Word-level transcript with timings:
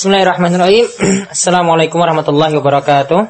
Bismillahirrahmanirrahim. 0.00 0.88
Assalamualaikum 1.36 2.00
warahmatullahi 2.00 2.56
wabarakatuh. 2.56 3.20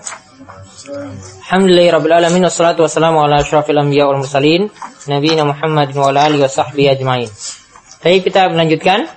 Alhamdulillahirabbil 1.43 2.15
alamin 2.15 2.47
wassalatu 2.47 2.87
wassalamu 2.87 3.27
ala 3.27 3.43
asyrafil 3.43 3.75
anbiya 3.75 4.07
mursalin 4.07 4.71
nabiyina 5.11 5.43
Muhammad 5.43 5.91
wa 5.99 6.15
ala 6.15 6.31
alihi 6.31 6.39
wasahbihi 6.39 6.95
ajmain. 6.95 7.27
Baik, 8.07 8.31
kita 8.31 8.47
melanjutkan 8.55 9.11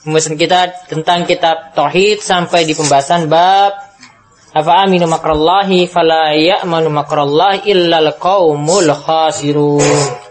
pembahasan 0.00 0.40
kita 0.40 0.88
tentang 0.88 1.28
kitab 1.28 1.76
tauhid 1.76 2.24
sampai 2.24 2.64
di 2.64 2.72
pembahasan 2.72 3.28
bab 3.28 3.76
apa 4.56 4.72
aminu 4.88 5.12
makrallahi 5.12 5.92
fala 5.92 6.32
ya'manu 6.40 6.88
makrallahi 6.88 7.68
illa 7.68 8.00
al-qaumul 8.00 8.88
khasirun. 8.96 10.27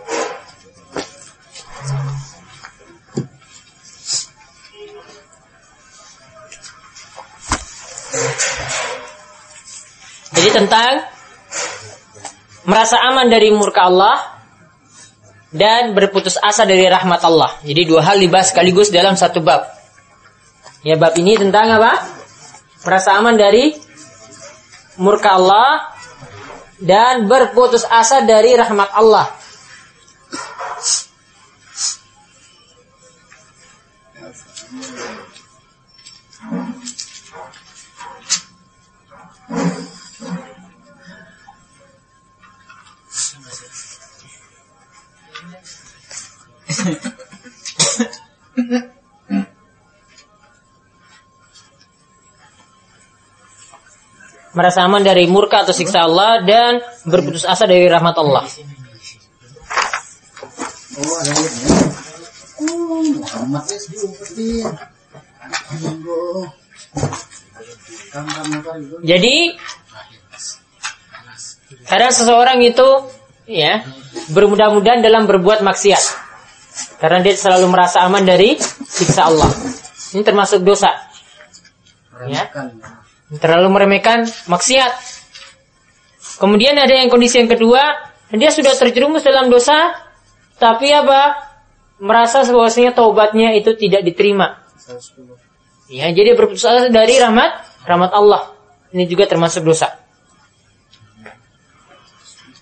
Tentang 10.57 11.05
merasa 12.65 12.97
aman 13.05 13.29
dari 13.29 13.53
murka 13.53 13.85
Allah 13.85 14.41
dan 15.53 15.93
berputus 15.93 16.35
asa 16.41 16.65
dari 16.65 16.89
rahmat 16.89 17.21
Allah. 17.21 17.61
Jadi 17.61 17.85
dua 17.85 18.01
hal 18.01 18.17
dibahas 18.17 18.49
sekaligus 18.49 18.89
dalam 18.89 19.13
satu 19.13 19.39
bab. 19.45 19.69
Ya 20.81 20.97
bab 20.97 21.13
ini 21.15 21.37
tentang 21.37 21.77
apa? 21.77 21.93
Merasa 22.83 23.15
aman 23.21 23.37
dari 23.37 23.77
murka 24.97 25.37
Allah 25.37 25.93
dan 26.81 27.29
berputus 27.29 27.85
asa 27.85 28.25
dari 28.25 28.57
rahmat 28.57 28.89
Allah. 28.97 29.37
Merasa 54.57 54.81
aman 54.81 55.05
dari 55.05 55.29
murka 55.29 55.61
atau 55.61 55.69
siksa 55.69 56.01
Allah 56.01 56.41
dan 56.41 56.81
berputus 57.05 57.45
asa 57.45 57.69
dari 57.69 57.85
rahmat 57.85 58.17
Allah. 58.17 58.41
Jadi 69.05 69.35
kadang 71.85 72.09
seseorang 72.09 72.57
itu 72.65 72.87
ya 73.45 73.85
bermudah-mudahan 74.33 75.05
dalam 75.05 75.29
berbuat 75.29 75.61
maksiat 75.61 76.26
karena 76.97 77.21
dia 77.21 77.37
selalu 77.37 77.69
merasa 77.69 78.01
aman 78.05 78.25
dari 78.25 78.57
siksa 78.85 79.29
Allah. 79.29 79.49
Ini 80.13 80.23
termasuk 80.25 80.65
dosa. 80.65 80.93
Ya 82.25 82.49
terlalu 83.35 83.67
meremehkan 83.75 84.23
maksiat. 84.47 85.19
Kemudian 86.39 86.77
ada 86.79 86.93
yang 86.95 87.11
kondisi 87.11 87.43
yang 87.43 87.51
kedua, 87.51 87.81
dia 88.31 88.51
sudah 88.53 88.71
terjerumus 88.77 89.25
dalam 89.25 89.51
dosa, 89.51 89.99
tapi 90.55 90.93
apa? 90.93 91.49
Merasa 91.97 92.45
bahwasanya 92.45 92.93
taubatnya 92.93 93.57
itu 93.57 93.73
tidak 93.73 94.05
diterima. 94.05 94.61
Ya, 95.89 96.13
jadi 96.13 96.37
berputus 96.37 96.61
asa 96.61 96.93
dari 96.93 97.17
rahmat 97.17 97.57
rahmat 97.89 98.11
Allah. 98.13 98.53
Ini 98.93 99.09
juga 99.09 99.25
termasuk 99.25 99.65
dosa. 99.65 99.97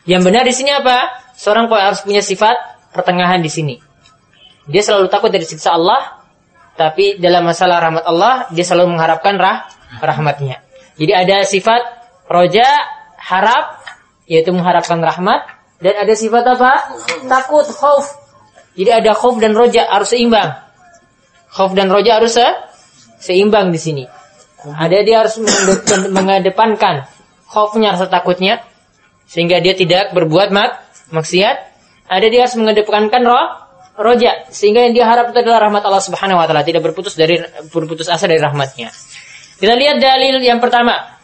Yang 0.08 0.22
benar 0.24 0.44
di 0.48 0.54
sini 0.56 0.72
apa? 0.72 1.20
Seorang 1.36 1.68
harus 1.68 2.00
punya 2.06 2.24
sifat 2.24 2.56
pertengahan 2.96 3.44
di 3.44 3.52
sini. 3.52 3.76
Dia 4.66 4.82
selalu 4.82 5.08
takut 5.14 5.30
dari 5.30 5.46
siksa 5.46 5.78
Allah, 5.78 6.26
tapi 6.76 7.22
dalam 7.22 7.46
masalah 7.46 7.80
rahmat 7.80 8.04
Allah, 8.04 8.34
dia 8.52 8.66
selalu 8.68 8.98
mengharapkan 8.98 9.40
rah 9.40 9.70
rahmatnya. 10.02 10.66
Jadi 11.00 11.12
ada 11.16 11.46
sifat 11.48 11.82
roja, 12.28 12.68
harap, 13.16 13.80
yaitu 14.28 14.52
mengharapkan 14.52 15.00
rahmat. 15.00 15.46
Dan 15.80 15.96
ada 16.02 16.14
sifat 16.16 16.44
apa? 16.56 16.72
Takut, 17.28 17.68
khauf. 17.68 18.06
Jadi 18.76 18.92
ada 18.92 19.12
khauf 19.16 19.40
dan 19.40 19.56
roja 19.56 19.88
harus 19.88 20.12
seimbang. 20.12 20.56
Khauf 21.52 21.72
dan 21.72 21.88
roja 21.88 22.20
harus 22.20 22.36
se 22.36 22.48
seimbang 23.24 23.72
di 23.72 23.80
sini. 23.80 24.04
Ada 24.66 25.06
dia 25.06 25.24
harus 25.24 25.40
mengedepankan 26.12 27.08
khaufnya 27.48 27.94
rasa 27.96 28.10
takutnya 28.10 28.66
sehingga 29.30 29.62
dia 29.62 29.78
tidak 29.78 30.12
berbuat 30.12 30.52
mak 30.52 30.84
maksiat. 31.16 31.72
Ada 32.06 32.28
dia 32.28 32.46
harus 32.46 32.58
mengedepankan 32.60 33.24
roh 33.24 33.65
roja 33.96 34.48
sehingga 34.52 34.86
yang 34.86 34.94
dia 34.94 35.06
harap 35.08 35.32
itu 35.32 35.40
adalah 35.40 35.68
rahmat 35.68 35.84
Allah 35.84 36.04
Subhanahu 36.04 36.40
wa 36.40 36.46
taala, 36.46 36.64
tidak 36.64 36.84
berputus 36.84 37.16
dari 37.16 37.40
berputus 37.72 38.08
asa 38.12 38.28
dari 38.28 38.40
rahmatnya. 38.40 38.92
Kita 39.56 39.74
lihat 39.74 39.98
dalil 40.04 40.40
yang 40.44 40.60
pertama 40.60 41.16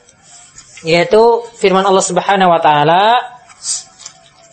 yaitu 0.82 1.46
firman 1.60 1.86
Allah 1.86 2.02
Subhanahu 2.02 2.50
wa 2.50 2.62
taala 2.64 3.32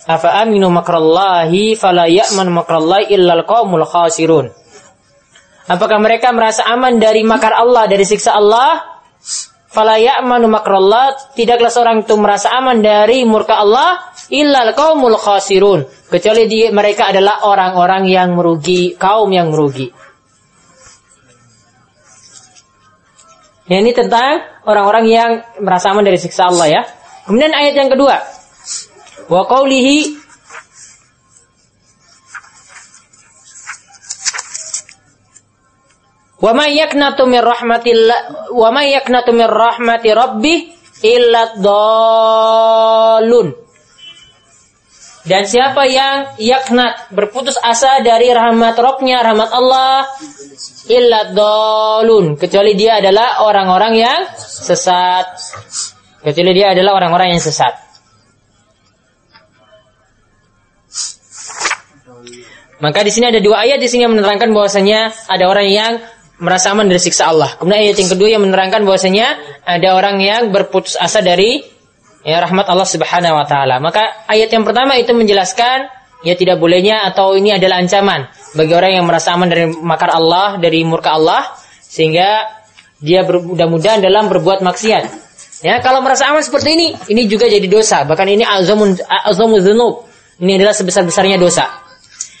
Afa 0.09 0.41
aminu 0.41 0.73
makrallahi 0.73 1.77
fala 1.77 2.09
ya'man 2.09 2.49
makrallahi 2.49 3.13
illal 3.13 3.45
qaumul 3.45 3.85
khasirun. 3.85 4.49
Apakah 5.69 6.01
mereka 6.01 6.33
merasa 6.33 6.65
aman 6.65 6.97
dari 6.97 7.21
makar 7.21 7.53
Allah, 7.53 7.85
dari 7.85 8.01
siksa 8.01 8.33
Allah? 8.33 8.81
Fala 9.69 10.01
ya'manu 10.01 10.49
makrallah, 10.49 11.33
tidaklah 11.37 11.69
seorang 11.69 12.01
itu 12.01 12.17
merasa 12.17 12.49
aman 12.57 12.81
dari 12.81 13.21
murka 13.21 13.61
Allah 13.61 14.01
illal 14.33 14.73
qaumul 14.73 15.13
khasirun, 15.13 15.85
kecuali 16.09 16.49
di, 16.49 16.73
mereka 16.73 17.13
adalah 17.13 17.45
orang-orang 17.45 18.09
yang 18.09 18.33
merugi, 18.33 18.97
kaum 18.97 19.29
yang 19.29 19.53
merugi. 19.53 19.93
Ya, 23.69 23.77
ini 23.85 23.93
tentang 23.93 24.41
orang-orang 24.65 25.05
yang 25.05 25.31
merasa 25.61 25.93
aman 25.93 26.01
dari 26.01 26.17
siksa 26.17 26.49
Allah 26.49 26.67
ya. 26.67 26.81
Kemudian 27.29 27.53
ayat 27.53 27.77
yang 27.77 27.93
kedua. 27.93 28.17
Wa 29.29 29.45
qawlihi 29.45 30.18
Wa 36.39 36.55
may 36.55 36.79
yaknatu 36.79 37.27
min 37.27 37.43
rahmatillah 37.43 38.51
wa 38.55 38.69
may 38.71 38.95
yaknatu 38.95 39.35
min 39.35 39.47
rahmati 39.47 40.09
rabbih 40.15 40.59
illa. 41.03 41.51
Dan 45.29 45.43
siapa 45.45 45.83
yang 45.85 46.39
yaknat 46.39 47.11
berputus 47.11 47.59
asa 47.59 47.99
dari 48.01 48.31
rahmat 48.31 48.73
Robnya, 48.79 49.19
rahmat 49.19 49.51
Allah, 49.51 50.07
illa 50.89 51.29
dolun. 51.35 52.39
Kecuali 52.39 52.73
dia 52.73 53.03
adalah 53.03 53.43
orang-orang 53.45 53.93
yang 53.99 54.19
sesat. 54.39 55.27
Kecuali 56.23 56.51
dia 56.55 56.71
adalah 56.71 56.97
orang-orang 56.97 57.35
yang 57.35 57.43
sesat. 57.43 57.77
Maka 62.79 63.03
di 63.03 63.11
sini 63.11 63.27
ada 63.27 63.43
dua 63.43 63.67
ayat 63.67 63.77
di 63.83 63.91
sini 63.91 64.07
yang 64.07 64.15
menerangkan 64.15 64.55
bahwasanya 64.55 65.11
ada 65.27 65.45
orang 65.51 65.67
yang 65.67 65.99
merasa 66.39 66.71
aman 66.71 66.87
dari 66.87 66.99
siksa 66.99 67.29
Allah. 67.29 67.55
Kemudian 67.59 67.83
ayat 67.85 67.97
yang 67.99 68.11
kedua 68.11 68.27
yang 68.31 68.43
menerangkan 68.43 68.81
bahwasanya 68.87 69.37
ada 69.67 69.95
orang 69.95 70.23
yang 70.23 70.49
berputus 70.49 70.95
asa 70.95 71.19
dari 71.19 71.61
ya 72.23 72.39
rahmat 72.43 72.65
Allah 72.67 72.87
Subhanahu 72.87 73.35
wa 73.35 73.45
taala. 73.45 73.79
Maka 73.83 74.25
ayat 74.27 74.49
yang 74.51 74.63
pertama 74.63 74.95
itu 74.95 75.11
menjelaskan 75.11 75.91
ya 76.23 76.33
tidak 76.35 76.59
bolehnya 76.59 77.07
atau 77.07 77.35
ini 77.35 77.55
adalah 77.55 77.79
ancaman 77.79 78.27
bagi 78.55 78.73
orang 78.75 78.91
yang 78.99 79.05
merasa 79.07 79.35
aman 79.35 79.47
dari 79.47 79.67
makar 79.67 80.11
Allah, 80.11 80.59
dari 80.59 80.83
murka 80.83 81.15
Allah 81.15 81.47
sehingga 81.83 82.47
dia 82.99 83.23
mudah-mudahan 83.23 84.03
dalam 84.03 84.27
berbuat 84.27 84.59
maksiat. 84.59 85.31
Ya, 85.59 85.83
kalau 85.83 85.99
merasa 85.99 86.31
aman 86.31 86.39
seperti 86.39 86.71
ini, 86.71 86.87
ini 87.11 87.27
juga 87.27 87.47
jadi 87.47 87.67
dosa. 87.67 88.07
Bahkan 88.07 88.27
ini 88.31 88.47
azamun 88.47 88.95
azamu 89.07 89.59
dzunub. 89.59 90.07
Ini 90.39 90.55
adalah 90.55 90.71
sebesar-besarnya 90.71 91.35
dosa. 91.35 91.78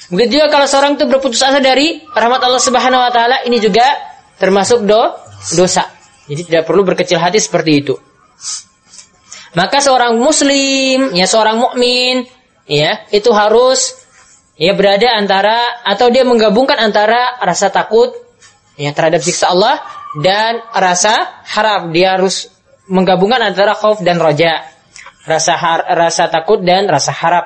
Begitu 0.09 0.41
juga 0.41 0.49
kalau 0.49 0.65
seorang 0.65 0.97
itu 0.97 1.05
berputus 1.05 1.41
asa 1.45 1.61
dari 1.61 2.01
rahmat 2.01 2.41
Allah 2.41 2.61
Subhanahu 2.61 3.01
wa 3.01 3.11
taala, 3.13 3.45
ini 3.45 3.61
juga 3.61 3.85
termasuk 4.41 4.81
do, 4.89 5.01
dosa. 5.53 5.85
Jadi 6.25 6.49
tidak 6.49 6.65
perlu 6.65 6.81
berkecil 6.81 7.21
hati 7.21 7.37
seperti 7.37 7.71
itu. 7.77 7.95
Maka 9.53 9.81
seorang 9.81 10.17
muslim, 10.17 11.13
ya 11.13 11.25
seorang 11.25 11.57
mukmin, 11.57 12.25
ya, 12.69 13.05
itu 13.09 13.29
harus 13.33 13.97
ya 14.57 14.73
berada 14.73 15.13
antara 15.17 15.81
atau 15.85 16.09
dia 16.13 16.25
menggabungkan 16.25 16.77
antara 16.77 17.39
rasa 17.41 17.71
takut 17.73 18.13
ya 18.77 18.93
terhadap 18.93 19.21
siksa 19.25 19.49
Allah 19.53 19.81
dan 20.21 20.61
rasa 20.73 21.41
harap. 21.45 21.89
Dia 21.93 22.17
harus 22.17 22.49
menggabungkan 22.89 23.41
antara 23.45 23.77
khauf 23.77 24.01
dan 24.01 24.17
roja. 24.17 24.65
Rasa 25.25 25.53
har, 25.53 25.85
rasa 25.93 26.25
takut 26.33 26.61
dan 26.65 26.89
rasa 26.89 27.13
harap. 27.13 27.45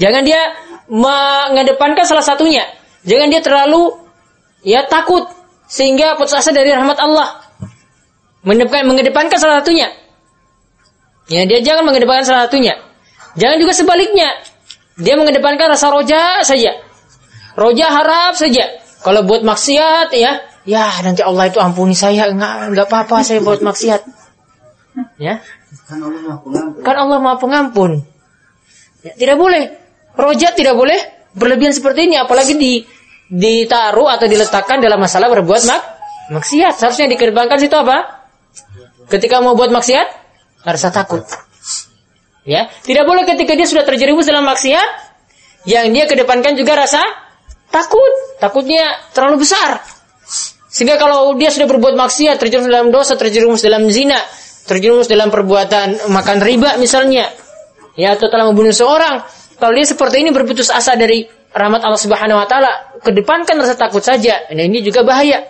Jangan 0.00 0.22
dia 0.24 0.40
mengedepankan 0.88 2.04
salah 2.08 2.24
satunya. 2.24 2.64
Jangan 3.04 3.28
dia 3.28 3.40
terlalu 3.42 3.92
ya 4.62 4.86
takut 4.86 5.26
sehingga 5.66 6.16
putus 6.20 6.36
asa 6.36 6.52
dari 6.54 6.70
rahmat 6.72 6.98
Allah. 7.00 7.42
Mengedepankan, 8.42 8.86
mengedepankan 8.90 9.38
salah 9.38 9.62
satunya. 9.62 9.88
Ya, 11.30 11.46
dia 11.46 11.62
jangan 11.62 11.86
mengedepankan 11.86 12.26
salah 12.26 12.50
satunya. 12.50 12.74
Jangan 13.38 13.56
juga 13.62 13.72
sebaliknya. 13.72 14.28
Dia 14.98 15.14
mengedepankan 15.16 15.72
rasa 15.72 15.88
roja 15.88 16.42
saja. 16.44 16.76
Roja 17.56 17.86
harap 17.88 18.36
saja. 18.36 18.82
Kalau 19.02 19.26
buat 19.26 19.42
maksiat 19.42 20.14
ya, 20.14 20.42
ya 20.62 20.86
nanti 21.02 21.26
Allah 21.26 21.50
itu 21.50 21.58
ampuni 21.58 21.96
saya, 21.96 22.30
enggak 22.30 22.70
enggak 22.70 22.86
apa-apa 22.86 23.26
saya 23.26 23.42
buat 23.42 23.62
maksiat. 23.64 24.02
Ya. 25.16 25.40
Kan 25.88 25.98
Allah 26.04 26.20
Maha 26.20 26.38
Pengampun. 26.44 26.80
Kan 26.84 26.96
Allah 27.00 27.18
Maha 27.18 27.36
Pengampun. 27.40 27.92
Ya, 29.02 29.12
tidak 29.18 29.36
boleh. 29.40 29.81
Roja 30.12 30.52
tidak 30.52 30.76
boleh 30.76 30.98
berlebihan 31.32 31.72
seperti 31.72 32.08
ini 32.08 32.20
apalagi 32.20 32.56
di 32.56 32.84
ditaruh 33.32 34.12
atau 34.12 34.28
diletakkan 34.28 34.84
dalam 34.84 35.00
masalah 35.00 35.32
berbuat 35.32 35.62
mak 35.64 35.82
maksiat. 36.36 36.76
Seharusnya 36.76 37.08
dikedepankan 37.08 37.56
situ 37.56 37.72
apa? 37.72 38.28
Ketika 39.08 39.40
mau 39.40 39.56
buat 39.56 39.72
maksiat, 39.72 40.06
rasa 40.68 40.92
takut. 40.92 41.24
Ya, 42.44 42.68
tidak 42.82 43.08
boleh 43.08 43.24
ketika 43.24 43.54
dia 43.56 43.64
sudah 43.64 43.86
terjerumus 43.86 44.28
dalam 44.28 44.44
maksiat, 44.44 44.88
yang 45.64 45.94
dia 45.94 46.04
kedepankan 46.10 46.58
juga 46.58 46.74
rasa 46.76 47.00
takut. 47.72 48.12
Takutnya 48.42 49.00
terlalu 49.14 49.46
besar. 49.46 49.80
Sehingga 50.72 50.96
kalau 50.96 51.36
dia 51.36 51.52
sudah 51.52 51.68
berbuat 51.68 51.94
maksiat, 51.94 52.40
terjerumus 52.40 52.68
dalam 52.72 52.88
dosa, 52.88 53.14
terjerumus 53.14 53.60
dalam 53.60 53.86
zina, 53.92 54.18
terjerumus 54.64 55.06
dalam 55.06 55.28
perbuatan 55.28 56.08
makan 56.08 56.38
riba 56.40 56.80
misalnya, 56.80 57.28
ya 57.94 58.16
atau 58.16 58.32
telah 58.32 58.48
membunuh 58.48 58.72
seorang, 58.72 59.20
kalau 59.62 59.78
dia 59.78 59.86
seperti 59.86 60.26
ini 60.26 60.34
berputus 60.34 60.74
asa 60.74 60.98
dari 60.98 61.22
rahmat 61.54 61.86
Allah 61.86 62.02
Subhanahu 62.02 62.34
wa 62.34 62.50
taala, 62.50 62.98
kedepankan 62.98 63.54
rasa 63.62 63.78
takut 63.78 64.02
saja. 64.02 64.50
Nah, 64.50 64.66
ini 64.66 64.82
juga 64.82 65.06
bahaya. 65.06 65.46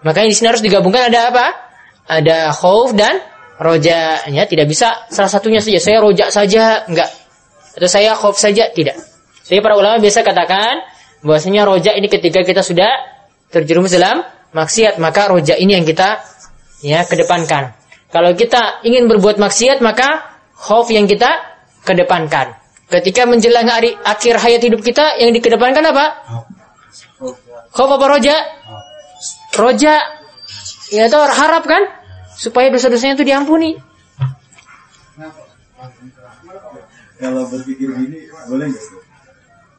Makanya 0.00 0.32
di 0.32 0.36
sini 0.40 0.48
harus 0.48 0.64
digabungkan 0.64 1.12
ada 1.12 1.28
apa? 1.28 1.46
Ada 2.08 2.56
khauf 2.56 2.96
dan 2.96 3.20
roja. 3.60 4.24
Ya, 4.32 4.48
tidak 4.48 4.64
bisa 4.64 5.04
salah 5.12 5.28
satunya 5.28 5.60
saja. 5.60 5.76
Saya 5.76 6.00
roja 6.00 6.32
saja, 6.32 6.88
enggak. 6.88 7.12
Atau 7.76 7.84
saya 7.84 8.16
khauf 8.16 8.40
saja, 8.40 8.72
tidak. 8.72 8.96
Jadi 9.44 9.60
para 9.60 9.76
ulama 9.76 10.00
biasa 10.00 10.24
katakan 10.24 10.80
bahwasanya 11.20 11.68
roja 11.68 11.92
ini 11.92 12.08
ketika 12.08 12.40
kita 12.40 12.64
sudah 12.64 12.88
terjerumus 13.52 13.92
dalam 13.92 14.24
maksiat, 14.56 14.96
maka 14.96 15.28
roja 15.28 15.52
ini 15.52 15.76
yang 15.76 15.84
kita 15.84 16.24
ya 16.80 17.04
kedepankan. 17.04 17.76
Kalau 18.08 18.32
kita 18.32 18.80
ingin 18.88 19.04
berbuat 19.04 19.36
maksiat, 19.36 19.84
maka 19.84 20.40
khauf 20.56 20.88
yang 20.88 21.04
kita 21.04 21.28
kedepankan. 21.84 22.61
Ketika 22.92 23.24
menjelang 23.24 23.72
hari 23.72 23.96
akhir 24.04 24.36
hayat 24.36 24.60
hidup 24.60 24.84
kita 24.84 25.16
yang 25.16 25.32
dikedepankan 25.32 25.80
apa? 25.80 26.12
Khauf 27.72 27.88
apa 27.88 28.04
roja? 28.04 28.36
Roja. 29.56 29.96
Ya 30.92 31.08
itu 31.08 31.16
harap 31.16 31.64
kan 31.64 31.88
supaya 32.36 32.68
dosa-dosanya 32.68 33.16
itu 33.16 33.24
diampuni. 33.24 33.80
Kalau 37.16 37.48
berpikir 37.48 37.88
gini 37.96 38.28
boleh 38.44 38.68
nggak 38.68 38.84
sih? 38.84 39.00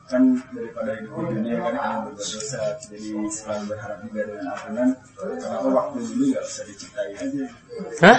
Kan 0.10 0.42
daripada 0.50 0.98
hidup 0.98 1.14
di 1.14 1.38
dunia 1.38 1.56
kan 1.62 1.74
ingin 1.74 2.02
berbuat 2.10 2.18
dosa, 2.18 2.62
jadi 2.82 3.08
selalu 3.30 3.64
berharap 3.70 3.98
juga 4.10 4.22
dengan 4.26 4.46
ampunan. 4.58 4.90
Kenapa 5.22 5.68
waktu 5.70 5.98
dulu 6.02 6.24
nggak 6.34 6.46
usah 6.50 6.64
diciptain 6.66 7.14
aja? 7.14 7.46
Hah? 8.02 8.18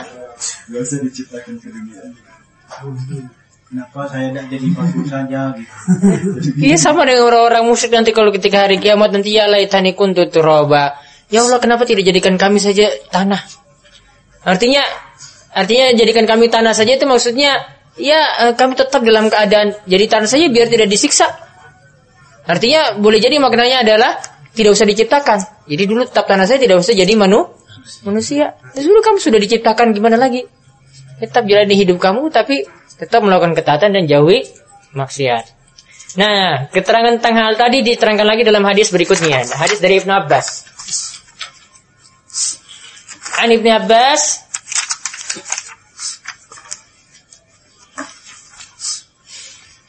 Nggak 0.70 0.82
usah 0.86 0.98
diciptakan 1.02 1.54
ke 1.58 1.68
dunia. 1.72 2.02
Kenapa 3.64 4.06
saya 4.06 4.28
tidak 4.30 4.46
jadi 4.52 4.66
waktu 4.76 5.02
saja 5.08 5.40
gitu? 5.56 5.72
Iya 6.68 6.76
sama 6.76 7.08
dengan 7.08 7.32
orang-orang 7.32 7.64
musyrik 7.64 7.96
nanti 7.96 8.12
kalau 8.12 8.28
ketika 8.30 8.68
hari 8.68 8.76
kiamat 8.76 9.10
nanti 9.10 9.32
ya 9.32 9.48
laitani 9.48 9.96
kuntu 9.96 10.28
turaba. 10.28 11.00
Ya 11.32 11.40
Allah 11.40 11.58
kenapa 11.58 11.88
tidak 11.88 12.04
jadikan 12.04 12.36
kami 12.36 12.60
saja 12.60 12.92
tanah? 13.08 13.40
Artinya 14.44 14.84
artinya 15.56 15.96
jadikan 15.96 16.28
kami 16.28 16.52
tanah 16.52 16.76
saja 16.76 16.94
itu 16.94 17.08
maksudnya 17.08 17.64
ya 17.96 18.20
eh, 18.46 18.52
kami 18.52 18.76
tetap 18.76 19.00
dalam 19.00 19.32
keadaan 19.32 19.72
jadi 19.88 20.04
tanah 20.12 20.28
saja 20.28 20.46
biar 20.52 20.68
tidak 20.68 20.86
disiksa. 20.92 21.26
Artinya 22.44 23.00
boleh 23.00 23.18
jadi 23.24 23.40
maknanya 23.40 23.80
adalah 23.80 24.20
tidak 24.52 24.76
usah 24.76 24.84
diciptakan. 24.84 25.64
Jadi 25.64 25.84
dulu 25.88 26.04
tetap 26.04 26.28
tanah 26.28 26.44
saya 26.44 26.60
tidak 26.60 26.84
usah 26.84 26.92
jadi 26.92 27.12
manu 27.16 27.48
manusia. 28.04 28.60
Ya 28.76 28.80
sudah 28.84 29.00
kamu 29.00 29.18
sudah 29.18 29.40
diciptakan 29.40 29.96
gimana 29.96 30.20
lagi? 30.20 30.44
Tetap 31.18 31.48
jalani 31.48 31.74
hidup 31.74 31.96
kamu 31.96 32.28
tapi 32.28 32.68
tetap 33.00 33.20
melakukan 33.22 33.54
ketaatan 33.58 33.94
dan 33.94 34.04
jauhi 34.06 34.46
maksiat. 34.94 35.44
Nah, 36.14 36.70
keterangan 36.70 37.18
tentang 37.18 37.34
hal 37.34 37.58
tadi 37.58 37.82
diterangkan 37.82 38.26
lagi 38.26 38.46
dalam 38.46 38.62
hadis 38.62 38.94
berikutnya. 38.94 39.42
Hadis 39.50 39.82
dari 39.82 39.98
Ibnu 39.98 40.14
Abbas. 40.14 40.46
An 43.42 43.50
Ibnu 43.50 43.70
Abbas 43.70 44.44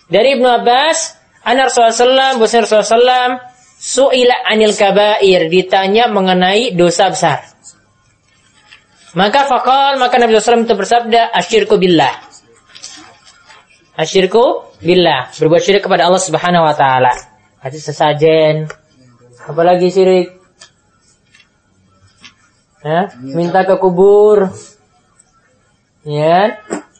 Dari 0.05 0.37
Ibnu 0.37 0.45
Abbas, 0.45 1.17
An 1.41 1.57
Rasulullah 1.57 2.37
SAW, 2.37 2.69
Rasulullah 2.69 3.41
Su'ila 3.85 4.49
anil 4.49 4.73
kabair, 4.73 5.45
ditanya 5.49 6.09
mengenai 6.09 6.73
dosa 6.73 7.09
besar. 7.09 7.41
Maka 9.13 9.45
fakal, 9.45 10.01
maka 10.01 10.17
Nabi 10.17 10.37
SAW 10.37 10.65
itu 10.65 10.73
bersabda, 10.73 11.29
asyirku 11.33 11.77
billah. 11.77 12.24
Asyirku 13.95 14.75
billah, 14.83 15.31
berbuat 15.39 15.61
syirik 15.63 15.87
kepada 15.87 16.07
Allah 16.11 16.19
Subhanahu 16.19 16.67
wa 16.67 16.75
taala. 16.75 17.15
Hadis 17.63 17.87
sesajen. 17.87 18.67
Apalagi 19.47 19.87
syirik? 19.87 20.35
Hah? 22.83 23.15
Minta 23.23 23.63
ke 23.63 23.79
kubur. 23.79 24.51
Ya. 26.05 26.59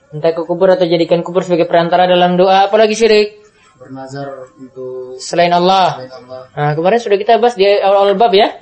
Minta 0.10 0.32
ke 0.32 0.42
kubur 0.48 0.72
atau 0.72 0.88
jadikan 0.88 1.22
kubur 1.22 1.44
sebagai 1.44 1.68
perantara 1.68 2.08
dalam 2.08 2.40
doa, 2.40 2.72
apalagi 2.72 2.96
syirik? 2.96 3.46
bernazar 3.76 4.56
untuk 4.56 5.20
Selain 5.20 5.52
Allah. 5.52 6.00
selain 6.00 6.14
Allah. 6.16 6.42
Nah, 6.56 6.72
kemarin 6.74 7.00
sudah 7.04 7.18
kita 7.20 7.38
bahas 7.38 7.60
di 7.60 7.68
awal-awal 7.68 8.16
bab 8.16 8.32
ya. 8.32 8.56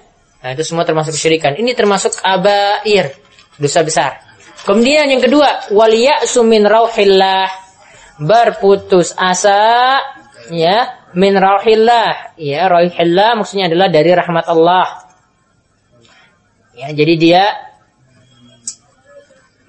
Nah, 0.43 0.49
itu 0.51 0.63
semua 0.65 0.83
termasuk 0.83 1.15
kesyirikan. 1.15 1.55
Ini 1.55 1.71
termasuk 1.77 2.19
abair, 2.19 3.15
dosa 3.55 3.79
besar. 3.85 4.11
Kemudian 4.67 5.07
yang 5.07 5.23
kedua, 5.23 5.71
waliya'su 5.71 6.43
min 6.43 6.67
rauhillah. 6.67 7.62
Berputus 8.21 9.17
asa 9.17 9.99
ya 10.53 10.77
min 11.17 11.33
rauhillah. 11.33 12.37
Ya, 12.37 12.69
rauhillah 12.69 13.37
maksudnya 13.39 13.69
adalah 13.69 13.89
dari 13.89 14.11
rahmat 14.13 14.45
Allah. 14.49 14.87
Ya, 16.73 16.89
jadi 16.93 17.13
dia 17.17 17.43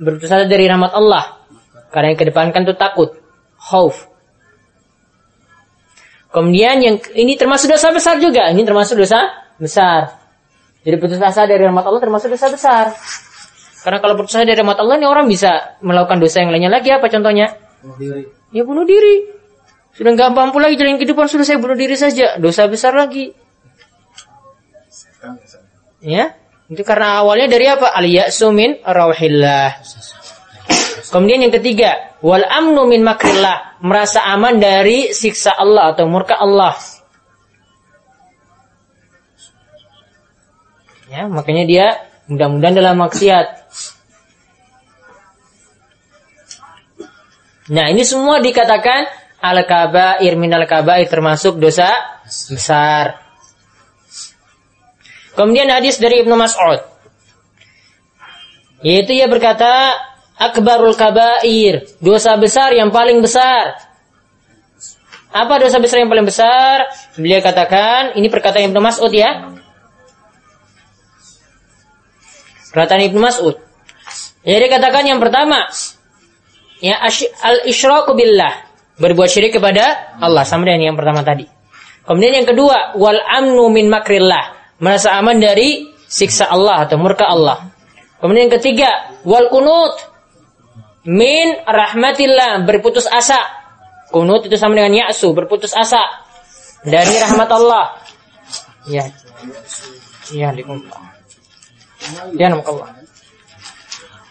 berputus 0.00 0.28
asa 0.32 0.44
dari 0.48 0.68
rahmat 0.68 0.92
Allah. 0.92 1.40
Karena 1.92 2.10
yang 2.10 2.18
kedepankan 2.18 2.66
itu 2.66 2.74
takut, 2.74 3.14
khauf. 3.54 4.10
Kemudian 6.34 6.82
yang 6.82 6.98
ini 7.14 7.38
termasuk 7.38 7.70
dosa 7.70 7.94
besar 7.94 8.18
juga. 8.18 8.50
Ini 8.50 8.66
termasuk 8.66 8.98
dosa 8.98 9.30
besar. 9.54 10.18
Jadi 10.82 10.96
putus 10.98 11.22
asa 11.22 11.46
dari 11.46 11.62
rahmat 11.62 11.86
Allah 11.86 12.02
termasuk 12.02 12.34
dosa 12.34 12.50
besar. 12.50 12.90
Karena 13.86 14.02
kalau 14.02 14.18
putus 14.18 14.34
asa 14.34 14.42
dari 14.42 14.58
rahmat 14.58 14.82
Allah 14.82 14.98
ini 14.98 15.06
orang 15.06 15.30
bisa 15.30 15.78
melakukan 15.78 16.18
dosa 16.18 16.42
yang 16.42 16.50
lainnya 16.50 16.74
lagi 16.74 16.90
apa 16.90 17.06
contohnya? 17.06 17.54
Ya 18.54 18.62
bunuh 18.62 18.86
diri. 18.86 19.26
Sudah 19.98 20.14
nggak 20.14 20.30
mampu 20.30 20.62
lagi 20.62 20.78
jalan 20.78 20.94
kehidupan 20.94 21.26
sudah 21.26 21.42
saya 21.42 21.58
bunuh 21.58 21.74
diri 21.74 21.98
saja. 21.98 22.38
Dosa 22.38 22.70
besar 22.70 22.94
lagi. 22.94 23.34
Ya. 25.98 26.38
Itu 26.70 26.86
karena 26.86 27.20
awalnya 27.20 27.50
dari 27.50 27.66
apa? 27.68 27.92
Al-ya'su 27.92 28.54
min 28.54 28.78
rauhillah. 28.80 29.82
Kemudian 31.12 31.46
yang 31.46 31.54
ketiga, 31.54 32.16
wal 32.24 32.42
amnu 32.42 32.88
min 32.88 33.04
makrillah, 33.04 33.78
merasa 33.84 34.24
aman 34.24 34.58
dari 34.58 35.12
siksa 35.12 35.54
Allah 35.54 35.94
atau 35.94 36.08
murka 36.08 36.34
Allah. 36.40 36.74
Ya, 41.06 41.30
makanya 41.30 41.64
dia 41.68 41.86
mudah-mudahan 42.26 42.74
dalam 42.74 42.96
maksiat. 42.98 43.46
Nah, 47.72 47.88
ini 47.88 48.04
semua 48.04 48.44
dikatakan 48.44 49.08
al-kabair 49.40 50.36
minal 50.36 50.68
kabair 50.68 51.08
termasuk 51.08 51.56
dosa 51.56 51.88
besar. 52.52 53.24
Kemudian 55.32 55.68
hadis 55.72 55.96
dari 55.96 56.20
Ibnu 56.24 56.36
Mas'ud. 56.36 56.80
Yaitu 58.84 59.16
ia 59.16 59.24
berkata, 59.26 59.96
akbarul 60.36 60.92
kabair, 60.92 61.88
dosa 62.04 62.36
besar 62.36 62.76
yang 62.76 62.92
paling 62.92 63.24
besar. 63.24 63.80
Apa 65.34 65.58
dosa 65.58 65.80
besar 65.82 66.04
yang 66.04 66.12
paling 66.12 66.28
besar? 66.28 66.86
Beliau 67.18 67.42
katakan, 67.42 68.14
ini 68.14 68.28
perkataan 68.30 68.70
Ibnu 68.70 68.78
Mas'ud 68.78 69.10
ya. 69.10 69.56
Perkataan 72.70 73.02
Ibnu 73.08 73.18
Mas'ud. 73.18 73.56
Jadi 74.44 74.66
katakan 74.68 75.08
yang 75.08 75.18
pertama, 75.18 75.66
ya 76.80 76.98
al-isyraku 77.44 78.14
billah, 78.16 78.54
berbuat 78.98 79.28
syirik 79.30 79.58
kepada 79.58 80.16
Allah 80.18 80.46
sama 80.46 80.66
dengan 80.70 80.92
yang 80.92 80.96
pertama 80.96 81.22
tadi. 81.26 81.46
Kemudian 82.04 82.44
yang 82.44 82.48
kedua, 82.48 82.96
wal 83.00 83.16
amnu 83.16 83.72
min 83.72 83.88
makrillah, 83.88 84.76
merasa 84.80 85.16
aman 85.16 85.40
dari 85.40 85.88
siksa 86.04 86.52
Allah 86.52 86.84
atau 86.84 87.00
murka 87.00 87.24
Allah. 87.26 87.72
Kemudian 88.20 88.48
yang 88.48 88.56
ketiga, 88.60 88.90
wal 89.24 89.48
kunut 89.48 89.96
min 91.08 91.56
rahmatillah, 91.64 92.64
berputus 92.68 93.08
asa. 93.08 93.40
Kunut 94.12 94.46
itu 94.46 94.54
sama 94.54 94.78
dengan 94.78 94.94
ya'su, 94.94 95.34
berputus 95.34 95.74
asa 95.74 96.00
dari 96.84 97.18
rahmat 97.18 97.48
Allah. 97.50 97.98
Ya. 98.86 99.08
Ya, 100.32 100.52
dikumpa. 100.52 100.96
Ya, 102.36 102.52
Allah. 102.52 103.03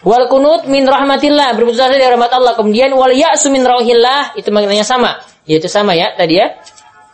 Wal 0.04 0.28
kunut 0.28 0.68
min 0.68 0.84
rahmatillah, 0.84 1.56
berputus 1.56 1.80
dari 1.80 2.04
rahmat 2.04 2.28
Allah. 2.36 2.60
Kemudian 2.60 2.92
wal 2.92 3.16
ya'su 3.16 3.48
min 3.48 3.64
rauhillah, 3.64 4.36
itu 4.36 4.52
maknanya 4.52 4.84
sama. 4.84 5.24
Yaitu 5.48 5.72
sama 5.72 5.96
ya 5.96 6.12
tadi 6.20 6.44
ya. 6.44 6.60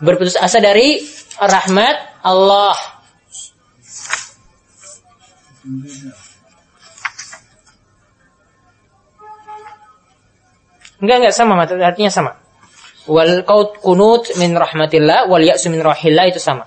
Berputus 0.02 0.34
asa 0.34 0.58
dari 0.58 0.98
rahmat 1.38 2.26
Allah. 2.26 2.74
Enggak 11.00 11.16
enggak 11.22 11.36
sama 11.38 11.54
artinya 11.62 12.10
sama. 12.10 12.32
Wal 13.06 13.46
qaut 13.46 13.78
kunut 13.86 14.34
min 14.42 14.58
rahmatillah 14.58 15.30
wal 15.30 15.46
ya'su 15.46 15.70
min 15.70 15.86
rahillah 15.86 16.26
itu 16.26 16.42
sama. 16.42 16.66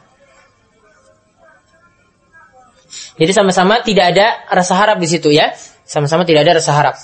Jadi 3.18 3.32
sama-sama 3.34 3.82
tidak 3.84 4.16
ada 4.16 4.26
rasa 4.54 4.78
harap 4.78 5.02
di 5.02 5.10
situ 5.10 5.28
ya. 5.34 5.50
Sama-sama 5.92 6.24
tidak 6.24 6.48
ada 6.48 6.56
rasa 6.56 6.72
harap. 6.72 6.96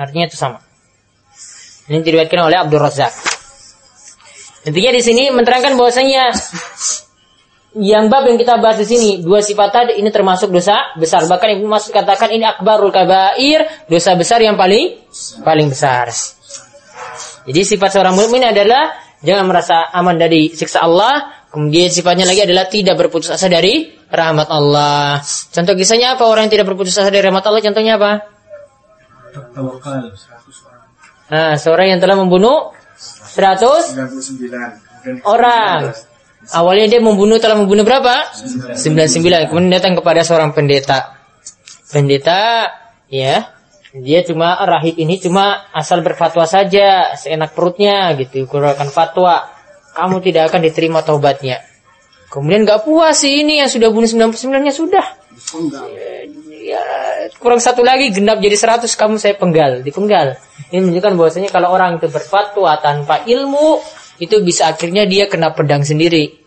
Artinya 0.00 0.32
itu 0.32 0.40
sama. 0.40 0.64
Ini 1.92 2.00
diriwayatkan 2.00 2.40
oleh 2.40 2.56
Abdul 2.56 2.80
Razak. 2.80 3.12
Intinya 4.64 4.96
di 4.96 5.02
sini 5.04 5.28
menerangkan 5.28 5.76
bahwasanya 5.76 6.32
yang 7.76 8.08
bab 8.08 8.24
yang 8.24 8.40
kita 8.40 8.56
bahas 8.64 8.80
di 8.80 8.88
sini 8.88 9.08
dua 9.20 9.44
sifat 9.44 9.68
tadi 9.76 9.92
ini 10.00 10.08
termasuk 10.08 10.48
dosa 10.48 10.96
besar. 10.96 11.28
Bahkan 11.28 11.60
Ibnu 11.60 11.68
Mas'ud 11.68 11.92
katakan 11.92 12.32
ini 12.32 12.48
akbarul 12.48 12.88
kabair, 12.88 13.84
dosa 13.92 14.16
besar 14.16 14.40
yang 14.40 14.56
paling 14.56 15.04
paling 15.44 15.68
besar. 15.68 16.08
Jadi 17.44 17.60
sifat 17.60 17.92
seorang 17.92 18.16
mukmin 18.16 18.40
adalah 18.40 18.96
jangan 19.20 19.44
merasa 19.44 19.92
aman 19.92 20.16
dari 20.16 20.48
siksa 20.56 20.80
Allah, 20.80 21.43
kemudian 21.54 21.88
sifatnya 21.88 22.26
lagi 22.26 22.42
adalah 22.42 22.66
tidak 22.66 22.98
berputus 22.98 23.30
asa 23.30 23.46
dari 23.46 23.94
rahmat 24.10 24.50
Allah. 24.50 25.22
Contoh 25.22 25.78
kisahnya 25.78 26.18
apa 26.18 26.26
orang 26.26 26.50
yang 26.50 26.58
tidak 26.58 26.66
berputus 26.74 26.98
asa 26.98 27.14
dari 27.14 27.22
rahmat 27.22 27.46
Allah? 27.46 27.62
Contohnya 27.62 27.94
apa? 27.94 28.12
Nah, 31.30 31.54
seorang 31.54 31.94
yang 31.94 32.00
telah 32.02 32.18
membunuh 32.18 32.74
100 32.98 33.94
orang. 35.24 35.94
Awalnya 36.44 36.86
dia 36.98 37.00
membunuh 37.00 37.40
telah 37.40 37.56
membunuh 37.56 37.88
berapa? 37.88 38.28
99. 38.76 39.48
Kemudian 39.48 39.72
datang 39.72 39.96
kepada 39.96 40.20
seorang 40.20 40.52
pendeta. 40.52 41.16
Pendeta, 41.88 42.68
ya, 43.08 43.48
dia 43.94 44.20
cuma 44.26 44.58
rahib 44.66 44.98
ini 44.98 45.22
cuma 45.22 45.70
asal 45.70 46.02
berfatwa 46.02 46.44
saja, 46.44 47.14
seenak 47.14 47.54
perutnya 47.54 48.10
gitu, 48.18 48.44
keluarkan 48.50 48.90
fatwa. 48.90 49.53
Kamu 49.94 50.18
tidak 50.20 50.50
akan 50.50 50.60
diterima 50.66 51.00
taubatnya. 51.06 51.62
Kemudian 52.34 52.66
nggak 52.66 52.82
puas 52.82 53.22
sih 53.22 53.46
ini 53.46 53.62
yang 53.62 53.70
sudah 53.70 53.94
bunuh 53.94 54.10
99-nya 54.10 54.74
sudah. 54.74 55.06
Ya, 56.64 56.82
kurang 57.38 57.60
satu 57.60 57.84
lagi 57.84 58.10
genap 58.10 58.40
jadi 58.40 58.56
100 58.56 58.88
kamu 58.88 59.20
saya 59.20 59.38
penggal, 59.38 59.86
dipenggal. 59.86 60.40
Ini 60.72 60.82
menunjukkan 60.82 61.12
bahwasanya 61.14 61.50
kalau 61.52 61.70
orang 61.70 62.02
itu 62.02 62.10
berfatwa 62.10 62.74
tanpa 62.82 63.22
ilmu 63.22 63.78
itu 64.18 64.40
bisa 64.42 64.72
akhirnya 64.72 65.06
dia 65.06 65.30
kena 65.30 65.54
pedang 65.54 65.86
sendiri. 65.86 66.40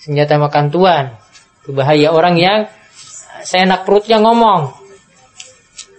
Senjata 0.00 0.40
makan 0.40 0.72
tuan. 0.72 1.04
Itu 1.60 1.76
bahaya 1.76 2.14
orang 2.14 2.38
yang 2.38 2.58
saya 3.42 3.66
enak 3.66 3.84
perutnya 3.84 4.22
ngomong. 4.22 4.72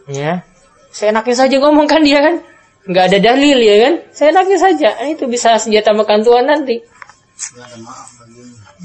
Ya. 0.09 0.47
Saya 0.89 1.11
enaknya 1.11 1.35
saja 1.45 1.55
ngomong 1.59 1.85
kan 1.85 2.01
dia 2.01 2.23
kan. 2.23 2.35
Nggak 2.83 3.05
ada 3.11 3.17
dalil 3.19 3.57
ya 3.63 3.75
kan. 3.87 3.93
Saya 4.11 4.29
enaknya 4.35 4.57
saja. 4.59 4.89
Itu 5.07 5.25
bisa 5.31 5.55
senjata 5.55 5.95
makan 5.95 6.19
tuan 6.23 6.45
nanti 6.47 6.83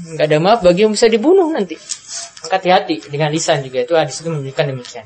nggak 0.09 0.25
ada 0.25 0.37
maaf 0.41 0.59
bagi 0.65 0.87
yang 0.87 0.93
bisa 0.93 1.05
dibunuh 1.11 1.47
nanti. 1.51 1.75
Hati-hati 2.49 3.11
dengan 3.11 3.29
lisan 3.29 3.61
juga 3.61 3.83
itu 3.83 3.93
hadis 3.93 4.23
itu 4.23 4.29
menunjukkan 4.31 4.65
demikian. 4.73 5.05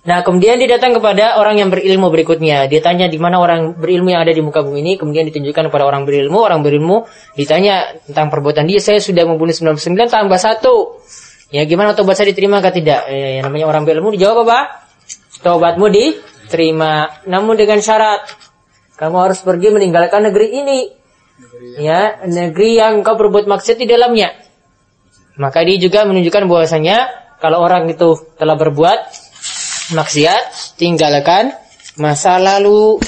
Nah, 0.00 0.24
kemudian 0.24 0.56
dia 0.56 0.80
datang 0.80 0.96
kepada 0.96 1.36
orang 1.36 1.60
yang 1.60 1.68
berilmu 1.68 2.08
berikutnya. 2.08 2.64
Dia 2.72 2.80
tanya 2.80 3.04
di 3.04 3.20
mana 3.20 3.36
orang 3.36 3.76
berilmu 3.76 4.08
yang 4.08 4.24
ada 4.24 4.32
di 4.32 4.40
muka 4.40 4.64
bumi 4.64 4.80
ini. 4.80 4.92
Kemudian 4.96 5.28
ditunjukkan 5.28 5.68
kepada 5.68 5.84
orang 5.84 6.08
berilmu. 6.08 6.40
Orang 6.40 6.64
berilmu 6.64 7.04
ditanya 7.36 8.00
tentang 8.08 8.32
perbuatan 8.32 8.64
dia. 8.64 8.80
Saya 8.80 8.96
sudah 8.96 9.28
membunuh 9.28 9.52
99 9.52 10.08
tambah 10.08 10.40
satu. 10.40 11.04
Ya, 11.52 11.68
gimana 11.68 11.92
tobat 11.92 12.16
saya 12.16 12.32
diterima 12.32 12.64
atau 12.64 12.72
tidak? 12.72 13.12
Ya, 13.12 13.28
yang 13.38 13.52
namanya 13.52 13.68
orang 13.68 13.84
berilmu 13.84 14.08
dijawab 14.16 14.48
apa? 14.48 14.88
Tobatmu 15.44 15.92
diterima. 16.50 17.22
Namun 17.30 17.54
dengan 17.54 17.78
syarat. 17.78 18.26
Kamu 18.98 19.16
harus 19.16 19.40
pergi 19.40 19.70
meninggalkan 19.70 20.26
negeri 20.26 20.60
ini 20.60 20.78
ya 21.80 22.20
negeri 22.26 22.76
yang 22.76 23.00
kau 23.00 23.16
berbuat 23.16 23.46
maksiat 23.48 23.78
di 23.80 23.86
dalamnya. 23.88 24.34
Maka 25.40 25.64
dia 25.64 25.80
juga 25.80 26.04
menunjukkan 26.04 26.44
bahwasanya 26.44 27.08
kalau 27.40 27.64
orang 27.64 27.88
itu 27.88 28.20
telah 28.36 28.60
berbuat 28.60 28.98
maksiat, 29.96 30.76
tinggalkan 30.76 31.56
masa 31.96 32.36
lalu. 32.36 33.00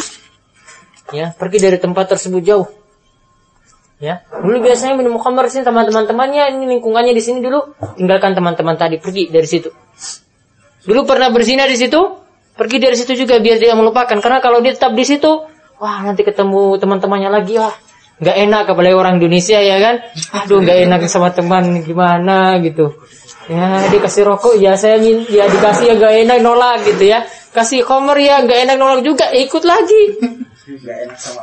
Ya, 1.13 1.37
pergi 1.37 1.61
dari 1.61 1.77
tempat 1.77 2.09
tersebut 2.17 2.41
jauh. 2.41 2.69
Ya, 4.01 4.25
dulu 4.33 4.65
biasanya 4.65 4.99
minum 4.99 5.21
khamar 5.21 5.47
sini 5.47 5.63
teman-teman 5.63 6.09
temannya 6.09 6.57
ini 6.57 6.67
lingkungannya 6.75 7.15
di 7.15 7.23
sini 7.23 7.39
dulu, 7.39 7.77
tinggalkan 7.95 8.35
teman-teman 8.35 8.75
tadi 8.75 8.99
pergi 8.99 9.31
dari 9.31 9.47
situ. 9.47 9.71
Dulu 10.83 11.07
pernah 11.07 11.31
berzina 11.31 11.69
di 11.71 11.79
situ, 11.79 12.01
pergi 12.57 12.77
dari 12.79 12.97
situ 12.97 13.13
juga 13.17 13.41
biar 13.41 13.59
dia 13.59 13.73
melupakan. 13.77 14.17
Karena 14.19 14.39
kalau 14.41 14.61
dia 14.61 14.77
tetap 14.77 14.93
di 14.93 15.05
situ, 15.05 15.31
wah 15.81 15.99
nanti 16.05 16.23
ketemu 16.23 16.79
teman-temannya 16.79 17.31
lagi 17.33 17.59
wah 17.59 17.75
nggak 18.23 18.37
enak 18.39 18.65
apalagi 18.71 18.95
orang 18.95 19.15
Indonesia 19.19 19.59
ya 19.59 19.77
kan? 19.83 19.95
Aduh 20.47 20.63
nggak 20.63 20.79
enak 20.87 21.01
sama 21.11 21.35
teman 21.35 21.83
gimana 21.83 22.61
gitu. 22.63 22.95
Ya 23.51 23.91
dikasih 23.91 24.23
rokok 24.23 24.55
ya 24.63 24.79
saya 24.79 25.03
ya 25.03 25.51
dikasih 25.51 25.85
ya 25.91 25.95
nggak 25.99 26.15
enak 26.29 26.39
nolak 26.39 26.87
gitu 26.87 27.11
ya. 27.11 27.27
Kasih 27.51 27.83
komer 27.83 28.17
ya 28.23 28.39
nggak 28.47 28.59
enak 28.69 28.77
nolak 28.79 29.03
juga 29.03 29.27
ikut 29.35 29.67
lagi. 29.67 30.03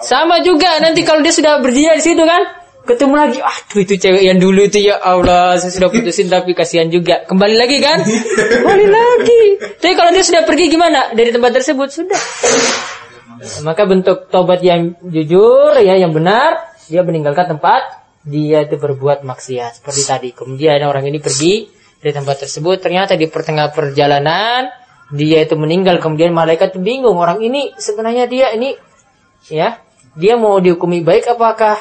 Sama 0.08 0.40
juga 0.40 0.80
nanti 0.80 1.04
kalau 1.04 1.20
dia 1.20 1.36
sudah 1.36 1.60
berdiri 1.60 2.00
di 2.00 2.04
situ 2.04 2.24
kan 2.24 2.40
ketemu 2.88 3.16
lagi 3.16 3.40
aduh 3.40 3.80
itu 3.84 3.96
cewek 4.00 4.24
yang 4.24 4.38
dulu 4.42 4.66
itu 4.66 4.90
ya 4.90 4.98
Allah 5.00 5.60
saya 5.60 5.72
sudah 5.72 5.90
putusin 5.92 6.28
tapi 6.32 6.54
kasihan 6.54 6.88
juga. 6.88 7.26
Kembali 7.28 7.56
lagi 7.56 7.78
kan? 7.84 8.02
Kembali 8.04 8.88
lagi. 8.88 9.44
Tapi 9.80 9.94
kalau 9.94 10.12
dia 10.16 10.24
sudah 10.26 10.44
pergi 10.48 10.66
gimana? 10.72 11.12
Dari 11.14 11.30
tempat 11.30 11.52
tersebut? 11.60 11.88
Sudah. 11.92 12.22
Maka 13.64 13.88
bentuk 13.88 14.28
tobat 14.28 14.60
yang 14.60 15.00
jujur 15.04 15.80
ya 15.80 15.96
yang 15.96 16.12
benar 16.12 16.76
dia 16.92 17.06
meninggalkan 17.06 17.56
tempat 17.58 18.04
dia 18.28 18.68
itu 18.68 18.76
berbuat 18.76 19.24
maksiat. 19.24 19.80
Seperti 19.80 20.02
tadi. 20.04 20.30
Kemudian 20.36 20.84
orang 20.84 21.08
ini 21.08 21.24
pergi 21.24 21.72
dari 22.00 22.16
tempat 22.16 22.48
tersebut 22.48 22.80
ternyata 22.80 23.20
di 23.20 23.28
pertengahan 23.28 23.76
perjalanan 23.76 24.72
dia 25.12 25.44
itu 25.44 25.58
meninggal 25.60 26.00
kemudian 26.00 26.32
malaikat 26.32 26.78
bingung 26.80 27.20
orang 27.20 27.44
ini 27.44 27.76
sebenarnya 27.76 28.30
dia 28.30 28.56
ini 28.56 28.78
ya 29.52 29.84
dia 30.16 30.34
mau 30.40 30.58
dihukumi 30.64 31.04
baik 31.04 31.28
apakah 31.28 31.76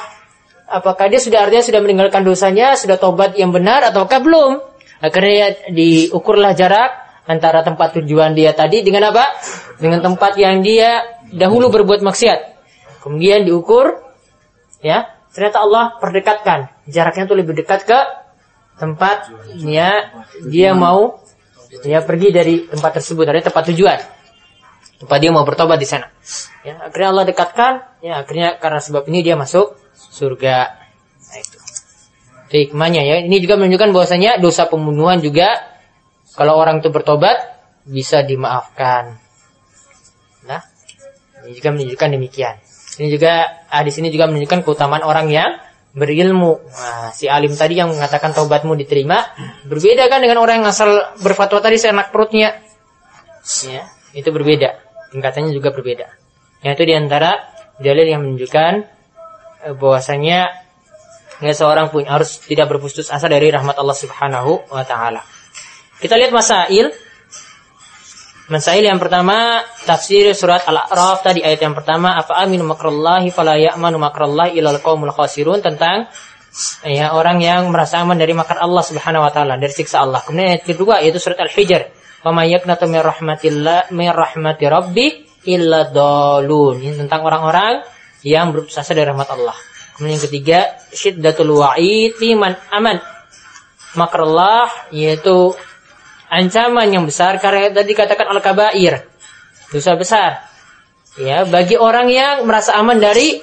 apakah 0.69 1.09
dia 1.09 1.17
sudah 1.17 1.45
artinya 1.45 1.65
sudah 1.65 1.81
meninggalkan 1.81 2.21
dosanya 2.21 2.77
sudah 2.77 3.01
tobat 3.01 3.35
yang 3.35 3.49
benar 3.49 3.81
ataukah 3.89 4.21
belum? 4.21 4.51
Akhirnya 5.01 5.71
diukurlah 5.71 6.53
jarak 6.53 7.23
antara 7.29 7.61
tempat 7.65 8.01
tujuan 8.01 8.37
dia 8.37 8.53
tadi 8.53 8.85
dengan 8.85 9.09
apa? 9.13 9.25
Dengan 9.81 10.05
tempat 10.05 10.37
yang 10.37 10.61
dia 10.61 11.01
dahulu 11.29 11.69
berbuat 11.69 12.01
maksiat. 12.01 12.39
Kemudian 12.99 13.47
diukur, 13.47 13.95
ya, 14.83 15.07
ternyata 15.31 15.63
Allah 15.63 15.95
perdekatkan. 16.03 16.67
Jaraknya 16.89 17.29
itu 17.31 17.35
lebih 17.37 17.53
dekat 17.63 17.87
ke 17.87 17.99
tempat 18.79 19.27
ya 19.59 20.07
dia 20.47 20.71
mau 20.71 21.19
ya 21.83 21.99
pergi 21.99 22.31
dari 22.31 22.55
tempat 22.67 22.99
tersebut 22.99 23.23
dari 23.23 23.39
tempat 23.43 23.63
tujuan. 23.71 23.99
Tempat 24.99 25.17
dia 25.23 25.31
mau 25.31 25.47
bertobat 25.47 25.79
di 25.79 25.87
sana. 25.87 26.11
Ya 26.67 26.75
akhirnya 26.83 27.15
Allah 27.15 27.25
dekatkan. 27.27 27.73
Ya 28.03 28.19
akhirnya 28.19 28.59
karena 28.59 28.83
sebab 28.83 29.07
ini 29.07 29.23
dia 29.23 29.39
masuk 29.39 29.79
surga 29.99 30.57
nah, 31.19 31.37
itu 31.43 31.57
hikmahnya 32.49 33.01
ya 33.05 33.15
ini 33.27 33.37
juga 33.43 33.59
menunjukkan 33.59 33.91
bahwasanya 33.93 34.39
dosa 34.39 34.65
pembunuhan 34.71 35.19
juga 35.19 35.53
kalau 36.33 36.55
orang 36.55 36.79
itu 36.79 36.89
bertobat 36.89 37.37
bisa 37.83 38.23
dimaafkan 38.23 39.19
ini 41.49 41.57
juga 41.57 41.69
menunjukkan 41.73 42.09
demikian. 42.13 42.55
Ini 42.99 43.07
juga 43.09 43.65
hadis 43.71 43.95
ini 43.97 44.11
juga 44.11 44.27
menunjukkan 44.27 44.61
keutamaan 44.61 45.01
orang 45.01 45.31
yang 45.31 45.49
berilmu. 45.95 46.59
Nah, 46.61 47.09
si 47.15 47.31
alim 47.31 47.55
tadi 47.55 47.79
yang 47.79 47.89
mengatakan 47.89 48.35
taubatmu 48.35 48.75
diterima 48.75 49.23
berbeda 49.65 50.05
kan 50.11 50.19
dengan 50.21 50.43
orang 50.43 50.61
yang 50.61 50.69
asal 50.69 51.17
berfatwa 51.23 51.63
tadi 51.63 51.79
seenak 51.79 52.11
perutnya. 52.11 52.59
Ya, 53.65 53.87
itu 54.13 54.29
berbeda. 54.29 54.77
Tingkatannya 55.15 55.55
juga 55.55 55.71
berbeda. 55.71 56.05
Yang 56.61 56.71
itu 56.75 56.83
di 56.85 56.93
antara 56.93 57.31
dalil 57.79 58.05
yang 58.05 58.21
menunjukkan 58.27 58.98
bahwasanya 59.79 60.69
Nggak 61.39 61.55
seorang 61.55 61.87
pun 61.87 62.03
harus 62.03 62.43
tidak 62.43 62.67
berputus 62.67 63.07
asa 63.07 63.31
dari 63.31 63.47
rahmat 63.47 63.79
Allah 63.79 63.95
Subhanahu 63.95 64.75
wa 64.75 64.83
taala. 64.83 65.23
Kita 66.03 66.19
lihat 66.19 66.35
masail. 66.35 66.91
Masail 68.51 68.83
yang 68.83 68.99
pertama 68.99 69.61
tafsir 69.85 70.25
surat 70.35 70.65
Al-A'raf 70.65 71.21
tadi 71.21 71.39
ayat 71.45 71.61
yang 71.63 71.77
pertama 71.77 72.17
apa 72.17 72.33
aminu 72.43 72.65
makrallahi 72.65 73.29
fala 73.29 73.55
ya'manu 73.55 74.01
makrallahi 74.01 74.57
ilal 74.57 74.81
qaumul 74.81 75.13
khasirun 75.13 75.61
tentang 75.61 76.09
ya 76.81 77.13
orang 77.13 77.39
yang 77.45 77.69
merasa 77.69 78.01
aman 78.01 78.17
dari 78.17 78.33
makar 78.33 78.57
Allah 78.57 78.81
Subhanahu 78.81 79.23
wa 79.23 79.31
taala 79.31 79.55
dari 79.55 79.71
siksa 79.71 80.03
Allah. 80.03 80.19
Kemudian 80.25 80.59
ayat 80.59 80.65
kedua 80.67 80.99
yaitu 80.99 81.23
surat 81.23 81.39
Al-Hijr. 81.39 81.87
Wa 82.19 82.35
may 82.35 82.51
yaqnatu 82.51 82.83
min 82.89 82.99
rahmatillah 82.99 83.95
min 83.95 84.11
rahmati 84.11 84.67
illa 85.47 85.87
dalun. 85.87 86.83
Tentang 86.83 87.21
orang-orang 87.23 87.79
yang 88.25 88.51
berputus 88.51 88.79
asa 88.79 88.91
dari 88.95 89.07
rahmat 89.07 89.29
Allah. 89.31 89.55
Kemudian 89.95 90.15
yang 90.15 90.25
ketiga 90.25 90.59
syiddatul 90.95 91.59
wa'id 91.59 92.15
liman 92.23 92.55
aman. 92.71 93.03
Makrullah 93.99 94.91
yaitu 94.95 95.55
ancaman 96.29 96.87
yang 96.87 97.03
besar 97.03 97.41
karena 97.41 97.73
tadi 97.73 97.91
katakan 97.91 98.31
al-kabair. 98.31 99.09
Dosa 99.69 99.99
besar. 99.99 100.49
Ya, 101.19 101.43
bagi 101.43 101.75
orang 101.75 102.07
yang 102.07 102.47
merasa 102.47 102.79
aman 102.79 103.01
dari 103.01 103.41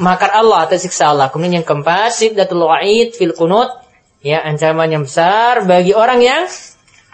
makar 0.00 0.32
Allah 0.32 0.64
atau 0.64 0.80
siksa 0.80 1.12
Allah. 1.12 1.28
Kemudian 1.28 1.60
yang 1.60 1.66
keempat, 1.66 2.14
siddatul 2.14 2.64
wa'id 2.70 3.12
fil 3.12 3.36
kunut. 3.36 3.68
Ya, 4.22 4.40
ancaman 4.46 4.88
yang 4.88 5.04
besar 5.04 5.66
bagi 5.66 5.92
orang 5.92 6.22
yang 6.22 6.46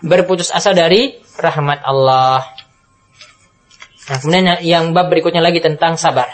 berputus 0.05 0.53
asa 0.53 0.77
dari 0.77 1.19
rahmat 1.41 1.83
Allah. 1.83 2.45
Nah, 4.09 4.17
kemudian 4.21 4.61
yang 4.63 4.93
bab 4.93 5.09
berikutnya 5.09 5.41
lagi 5.41 5.59
tentang 5.59 5.97
sabar. 5.97 6.29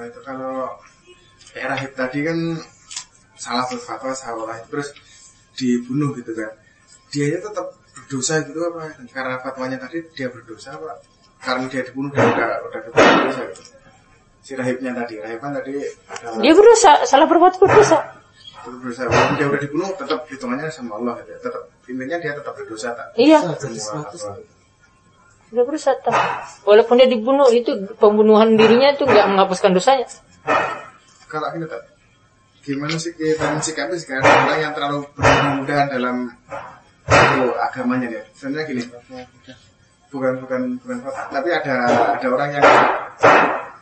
Nah, 0.00 0.08
itu 0.08 0.20
kalau 0.24 0.80
kayak 1.52 1.76
rahib 1.76 1.92
tadi 1.92 2.24
kan 2.24 2.56
salah 3.36 3.68
berfatwa 3.68 4.16
salah 4.16 4.56
terus 4.72 4.96
dibunuh 5.60 6.16
gitu 6.16 6.32
kan. 6.32 6.56
Dia 7.12 7.36
tetap 7.36 7.76
berdosa 7.92 8.40
gitu 8.48 8.64
apa? 8.64 8.96
Karena 9.12 9.36
fatwanya 9.44 9.76
tadi 9.76 10.00
dia 10.16 10.32
berdosa 10.32 10.72
apa? 10.72 11.04
Karena 11.44 11.68
dia 11.68 11.84
dibunuh 11.84 12.08
dia 12.16 12.24
udah 12.24 12.48
udah 12.64 12.80
berdosa 12.80 13.42
gitu. 13.52 13.62
Si 14.40 14.56
rahibnya 14.56 14.96
tadi 14.96 15.20
rahib 15.20 15.36
kan 15.36 15.52
tadi 15.52 15.84
adalah 16.08 16.40
Dia 16.40 16.52
berdosa, 16.56 16.92
salah 17.04 17.28
berbuat 17.28 17.60
berdosa. 17.60 18.00
berdosa 18.64 19.04
walaupun 19.04 19.36
dia 19.36 19.46
udah 19.52 19.60
dibunuh 19.60 19.88
tetap 20.00 20.24
hitungannya 20.32 20.72
sama 20.72 20.96
Allah 20.96 21.20
gitu 21.20 21.32
ya. 21.32 21.38
tetap 21.44 21.62
intinya 21.92 22.16
dia 22.16 22.32
tetap 22.40 22.56
berdosa 22.56 22.88
tak? 22.96 23.08
Iya, 23.20 23.52
semua 23.68 24.08
sudah 25.50 25.64
berdosa. 25.64 25.92
tak. 25.98 26.14
Walaupun 26.62 26.94
dia 26.96 27.06
dibunuh 27.06 27.50
itu 27.50 27.70
pembunuhan 27.96 28.54
dirinya 28.54 28.90
itu 28.90 29.02
nggak 29.02 29.26
menghapuskan 29.28 29.70
dosanya. 29.70 30.06
kalau 31.26 31.46
kita 31.50 31.66
tak 31.68 31.82
gimana 32.60 32.94
sih 32.94 33.12
kita 33.12 33.46
mensikapi 33.50 33.94
sekarang 33.96 34.26
orang 34.26 34.58
yang 34.60 34.72
terlalu 34.72 34.98
bermudahan 35.14 35.88
dalam 35.88 36.16
itu 37.06 37.42
agamanya 37.56 38.06
dia 38.08 38.22
sebenarnya 38.32 38.66
gini 38.66 38.82
bukan 40.08 40.32
bukan 40.38 40.60
bukan 40.78 40.96
tapi 41.28 41.48
ada 41.50 41.74
ada 42.12 42.26
orang 42.26 42.50
yang 42.52 42.66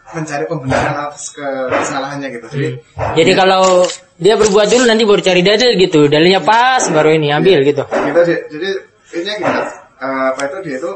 mencari 0.09 0.45
pembenaran 0.45 0.97
atas 1.05 1.33
ke- 1.33 1.69
kesalahannya 1.71 2.29
gitu 2.31 2.47
jadi 2.49 2.69
Jadi 3.17 3.33
kalau 3.35 3.85
dia 4.17 4.37
berbuat 4.37 4.67
dulu 4.67 4.85
nanti 4.85 5.05
baru 5.05 5.21
cari 5.21 5.41
dalil 5.41 5.71
gitu. 5.77 6.01
Dalilnya 6.05 6.41
pas 6.41 6.81
baru 6.89 7.13
ini 7.13 7.29
ambil 7.31 7.61
gitu. 7.63 7.81
gitu 7.83 8.21
sih 8.25 8.39
jadi 8.47 8.69
ini 9.15 9.33
gitu 9.37 9.61
eh, 9.99 10.25
apa 10.29 10.41
itu 10.45 10.57
dia 10.65 10.77
itu 10.77 10.93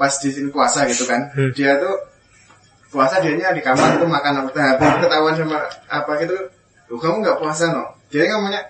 pas 0.00 0.16
di 0.16 0.32
sini 0.32 0.48
puasa 0.48 0.88
gitu 0.88 1.04
kan. 1.04 1.28
Hmm. 1.36 1.52
dia 1.52 1.76
tuh 1.76 1.92
puasa 2.88 3.20
dianya 3.20 3.52
di 3.52 3.60
kamar 3.60 4.00
itu 4.00 4.08
makan 4.08 4.48
apa. 4.48 4.48
Tapi 4.80 5.04
ketahuan 5.04 5.36
sama 5.36 5.60
apa 5.92 6.12
gitu 6.24 6.36
Loh, 6.90 6.98
kamu 6.98 7.22
nggak 7.22 7.38
puasa 7.38 7.70
no? 7.70 7.84
Dia 8.08 8.26
ngomongnya 8.32 8.64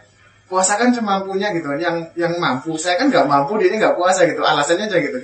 puasa 0.50 0.74
kan 0.76 0.90
semampunya 0.90 1.54
gitu 1.54 1.70
yang 1.78 2.10
yang 2.18 2.34
mampu. 2.36 2.74
Saya 2.74 2.98
kan 2.98 3.08
nggak 3.08 3.24
mampu 3.30 3.56
dia 3.62 3.70
nggak 3.70 3.94
puasa 3.94 4.26
gitu 4.26 4.42
alasannya 4.42 4.90
aja 4.90 4.98
gitu. 4.98 5.16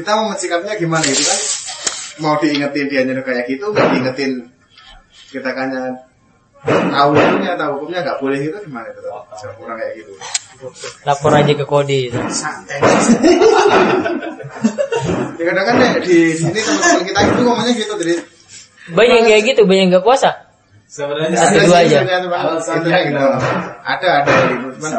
Kita 0.00 0.10
mau 0.16 0.32
mensikapnya 0.32 0.74
gimana 0.80 1.04
gitu 1.04 1.22
kan? 1.22 1.40
Mau 2.18 2.34
diingetin 2.40 2.86
dia 2.88 3.04
nyuruh 3.04 3.22
kayak 3.22 3.46
gitu 3.46 3.70
nggak 3.70 3.86
diingetin 3.94 4.32
kita 5.28 5.52
kanya 5.52 6.07
tahu 6.66 7.10
hukumnya 7.14 7.54
tahu 7.54 7.70
hukumnya 7.78 8.00
nggak 8.02 8.18
boleh 8.18 8.38
gitu 8.42 8.56
gimana 8.66 8.86
itu 8.90 9.00
kurang 9.58 9.76
kayak 9.78 9.94
gitu 10.02 10.12
Lapor 11.06 11.30
aja 11.30 11.52
ke 11.54 11.62
kode. 11.62 12.10
santai 12.34 12.82
ya 15.38 15.44
kadang 15.54 15.64
kan 15.70 15.74
ya, 15.78 15.90
di 16.02 16.34
sini 16.34 16.58
teman-teman 16.58 17.02
kita 17.06 17.20
itu 17.22 17.40
ngomongnya 17.46 17.72
gitu 17.78 17.94
jadi 18.02 18.14
Banyak 18.88 19.18
kayak 19.28 19.42
gitu, 19.44 19.68
banyak 19.68 19.92
nggak 19.92 20.00
puasa. 20.00 20.48
Sebenarnya 20.88 21.36
Satu 21.36 21.60
dua 21.68 21.84
aja. 21.84 22.00
sebenarnya, 22.00 22.24
Bang. 22.32 22.56
Itu 22.56 22.88
ya, 22.88 23.00
gitu. 23.04 23.20
ada 23.84 24.08
ada 24.24 24.32
gitu 24.48 24.66
cuman 24.80 24.92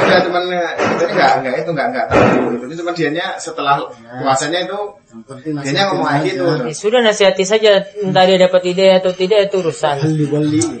ada 0.00 0.14
cuman 0.26 0.42
ya, 0.50 0.66
itu 0.74 1.04
nggak 1.06 1.30
nggak 1.42 1.54
itu 1.62 1.70
nggak 1.70 1.86
nggak 1.94 2.06
tahu. 2.10 2.66
Itu 2.66 2.74
cuma 2.82 2.90
dianya 2.96 3.26
setelah 3.38 3.86
puasanya 4.22 4.66
itu 4.66 4.78
penting 5.28 5.52
dianya 5.62 5.82
ngomong 5.92 6.26
gitu. 6.26 6.44
Ya 6.66 6.74
sudah 6.74 7.00
nasihati 7.04 7.44
saja, 7.46 7.86
entah 8.02 8.24
dia 8.26 8.38
dapat 8.38 8.62
ide 8.66 8.98
atau 8.98 9.14
tidak 9.14 9.50
itu 9.50 9.62
urusan 9.62 10.02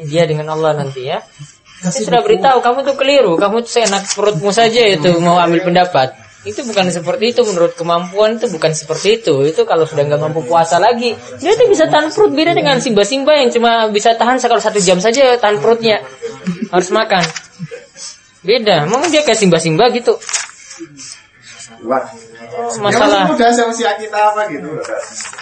dia 0.08 0.24
dengan 0.26 0.52
Allah 0.54 0.82
nanti 0.82 1.06
ya. 1.06 1.22
Saya 1.84 2.00
sudah 2.00 2.20
beritahu 2.24 2.64
kamu 2.64 2.78
tuh 2.80 2.96
keliru, 2.96 3.32
kamu 3.36 3.60
tuh 3.62 3.72
seenak 3.76 4.08
perutmu 4.08 4.50
saja 4.50 4.88
itu 4.88 5.20
mau 5.20 5.36
ambil 5.36 5.60
pendapat. 5.68 6.16
Itu 6.44 6.60
bukan 6.68 6.92
seperti 6.92 7.32
itu 7.32 7.40
menurut 7.40 7.72
kemampuan 7.72 8.36
itu 8.36 8.52
bukan 8.52 8.76
seperti 8.76 9.20
itu. 9.20 9.32
Itu 9.48 9.64
kalau 9.64 9.88
sudah 9.88 10.04
nggak 10.04 10.20
mampu 10.20 10.44
puasa 10.44 10.76
lagi, 10.76 11.16
dia 11.40 11.56
tuh 11.56 11.68
bisa 11.72 11.88
tahan 11.88 12.12
perut. 12.12 12.36
Beda 12.36 12.52
dengan 12.52 12.76
simba-simba 12.84 13.32
yang 13.32 13.48
cuma 13.48 13.88
bisa 13.88 14.12
tahan 14.12 14.36
sekali 14.36 14.60
satu 14.60 14.76
jam 14.76 15.00
saja 15.00 15.40
tahan 15.40 15.56
perutnya. 15.60 16.04
Harus 16.68 16.92
makan. 16.92 17.24
Beda, 18.44 18.84
emang 18.84 19.08
dia 19.08 19.24
kayak 19.24 19.40
simba-simba 19.40 19.88
gitu. 19.90 20.14
Wah. 21.88 22.04
Oh, 22.54 22.70
Ya, 22.70 22.78
masalah 22.78 23.34
udah 23.34 23.50
sama 23.50 23.72
si 23.74 23.82
kita 23.82 24.14
apa 24.30 24.46
gitu 24.52 24.68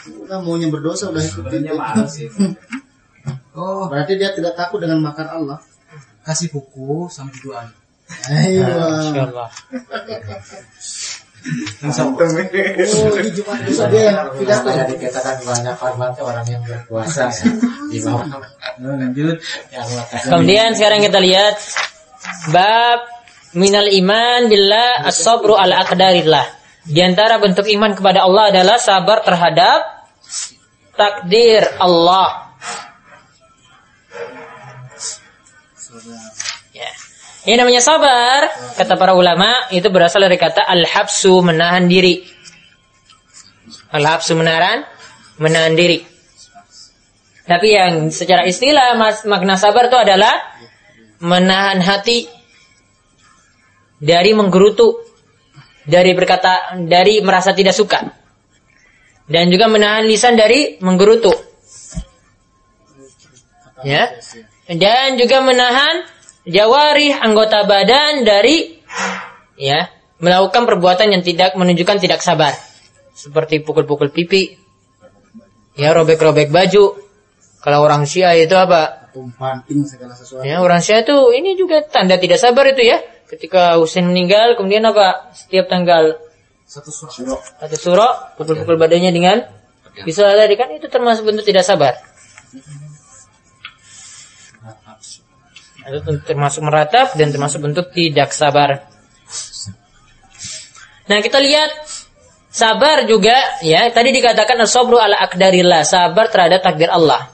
Kita 0.06 0.38
maunya 0.40 0.70
berdosa 0.70 1.10
udah 1.10 1.20
ikutin. 1.20 1.66
Oh, 3.52 3.84
Berarti 3.86 4.16
dia 4.16 4.32
tidak 4.32 4.56
takut 4.56 4.80
dengan 4.80 4.98
makan 5.04 5.28
Allah. 5.28 5.58
kasih 6.24 6.48
buku 6.54 7.10
sama 7.12 7.28
duaan. 7.42 7.68
Ayo. 8.32 8.64
Masya 8.64 9.22
Allah. 9.28 9.48
Antum 11.82 12.30
ini. 12.38 12.60
Oh, 12.86 13.12
Jumat 13.18 13.58
dia 13.90 14.02
yang 14.14 14.30
pidato. 14.38 14.70
Dikatakan 14.70 15.36
banyak 15.42 15.74
tuh 16.14 16.24
orang 16.24 16.46
yang 16.46 16.62
berpuasa 16.62 17.26
ya. 17.28 17.44
di 17.92 17.98
bawah 18.00 18.24
Nah, 18.80 18.94
lanjut. 18.96 19.36
makan. 19.90 20.18
Kemudian 20.30 20.70
sekarang 20.78 21.02
kita 21.02 21.18
lihat 21.18 21.56
bab 22.50 23.00
minal 23.56 23.88
iman 23.88 24.48
billah 24.48 25.06
as-sabru 25.08 25.56
ala 25.56 25.85
aqdarillah. 25.85 26.46
Di 26.82 26.98
antara 26.98 27.38
bentuk 27.38 27.68
iman 27.70 27.94
kepada 27.94 28.26
Allah 28.26 28.50
adalah 28.50 28.76
sabar 28.82 29.22
terhadap 29.22 29.80
takdir 30.98 31.62
Allah. 31.78 32.50
Ya. 36.74 36.90
Ini 37.46 37.54
namanya 37.58 37.82
sabar, 37.82 38.50
kata 38.74 38.94
para 38.98 39.14
ulama, 39.14 39.70
itu 39.70 39.87
berasal 39.90 40.26
dari 40.26 40.38
kata 40.38 40.62
al-habsu, 40.62 41.42
menahan 41.42 41.87
diri. 41.87 42.22
Al-habsu 43.92 44.35
menahan, 44.35 44.88
menahan 45.38 45.74
diri. 45.76 46.02
Tapi 47.42 47.68
yang 47.74 47.94
secara 48.14 48.46
istilah 48.46 48.94
mas, 48.94 49.26
makna 49.26 49.58
sabar 49.58 49.90
itu 49.90 49.98
adalah 49.98 50.32
menahan 51.22 51.78
hati 51.78 52.26
dari 54.02 54.35
menggerutu, 54.35 54.98
dari 55.87 56.11
berkata, 56.18 56.74
dari 56.82 57.22
merasa 57.22 57.54
tidak 57.54 57.78
suka, 57.78 58.02
dan 59.30 59.46
juga 59.46 59.70
menahan 59.70 60.02
lisan 60.02 60.35
dari 60.35 60.82
menggerutu, 60.82 61.30
ya, 63.87 64.11
dan 64.66 65.14
juga 65.14 65.38
menahan 65.46 66.02
jawari 66.42 67.14
anggota 67.14 67.62
badan 67.70 68.26
dari, 68.26 68.82
ya, 69.54 69.87
melakukan 70.18 70.66
perbuatan 70.66 71.14
yang 71.14 71.22
tidak 71.22 71.54
menunjukkan 71.54 72.02
tidak 72.02 72.18
sabar, 72.18 72.50
seperti 73.14 73.62
pukul-pukul 73.62 74.11
pipi, 74.11 74.58
ya, 75.78 75.94
robek-robek 75.94 76.50
baju. 76.50 76.98
Kalau 77.62 77.78
orang 77.87 78.11
Syiah 78.11 78.35
itu 78.35 78.58
apa? 78.58 79.01
Tumpanting 79.12 79.85
segala 79.85 80.16
sesuatu. 80.16 80.42
Ya, 80.42 80.64
orang 80.64 80.81
Syiah 80.81 81.05
itu 81.05 81.16
ini 81.37 81.55
juga 81.55 81.85
tanda 81.85 82.16
tidak 82.16 82.40
sabar 82.40 82.64
itu 82.72 82.83
ya. 82.85 82.98
Ketika 83.29 83.77
Husain 83.81 84.05
meninggal, 84.05 84.57
kemudian 84.57 84.85
apa? 84.88 85.33
Setiap 85.33 85.68
tanggal 85.68 86.20
Satu 86.68 86.88
surat. 86.88 87.37
satu 87.61 87.77
suro, 87.77 88.09
pukul-pukul 88.40 88.81
badannya 88.81 89.12
dengan 89.12 89.44
bisa 90.09 90.25
tadi 90.25 90.57
kan 90.57 90.72
itu 90.72 90.88
termasuk 90.88 91.29
bentuk 91.29 91.44
tidak 91.44 91.68
sabar. 91.68 92.01
Itu 95.83 96.12
termasuk 96.25 96.64
meratap 96.64 97.12
dan 97.18 97.29
termasuk 97.29 97.61
bentuk 97.61 97.92
tidak 97.92 98.33
sabar. 98.33 98.88
Nah, 101.11 101.18
kita 101.20 101.42
lihat 101.42 101.70
sabar 102.48 103.05
juga 103.05 103.35
ya. 103.61 103.90
Tadi 103.90 104.09
dikatakan 104.14 104.57
as-sabru 104.62 104.96
ala 104.96 105.18
akdarillah, 105.18 105.83
sabar 105.83 106.31
terhadap 106.31 106.62
takdir 106.62 106.88
Allah. 106.88 107.31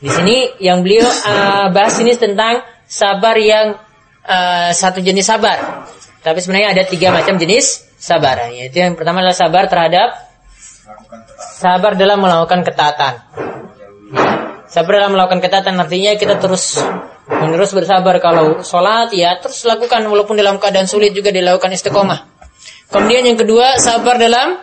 Di 0.00 0.08
sini 0.08 0.36
yang 0.64 0.80
beliau 0.80 1.04
uh, 1.04 1.68
bahas 1.76 2.00
ini 2.00 2.16
tentang 2.16 2.64
sabar 2.88 3.36
yang 3.36 3.76
uh, 4.24 4.72
satu 4.72 5.04
jenis 5.04 5.28
sabar. 5.28 5.84
Tapi 6.24 6.40
sebenarnya 6.40 6.72
ada 6.72 6.82
tiga 6.88 7.12
macam 7.12 7.36
jenis 7.36 7.84
sabar. 8.00 8.48
Yaitu 8.48 8.80
yang 8.80 8.96
pertama 8.96 9.20
adalah 9.20 9.36
sabar 9.36 9.68
terhadap 9.68 10.08
sabar 11.36 12.00
dalam 12.00 12.16
melakukan 12.16 12.64
ketaatan. 12.64 13.14
Sabar 14.72 14.92
dalam 15.04 15.12
melakukan 15.12 15.44
ketaatan 15.44 15.76
artinya 15.76 16.16
kita 16.16 16.40
terus 16.40 16.80
menerus 17.28 17.76
bersabar 17.76 18.16
kalau 18.24 18.64
sholat 18.64 19.12
ya 19.12 19.36
terus 19.36 19.68
lakukan 19.68 20.00
walaupun 20.08 20.34
dalam 20.40 20.56
keadaan 20.56 20.88
sulit 20.88 21.12
juga 21.12 21.28
dilakukan 21.28 21.76
istiqomah. 21.76 22.24
Kemudian 22.88 23.28
yang 23.28 23.36
kedua 23.36 23.76
sabar 23.76 24.16
dalam 24.16 24.56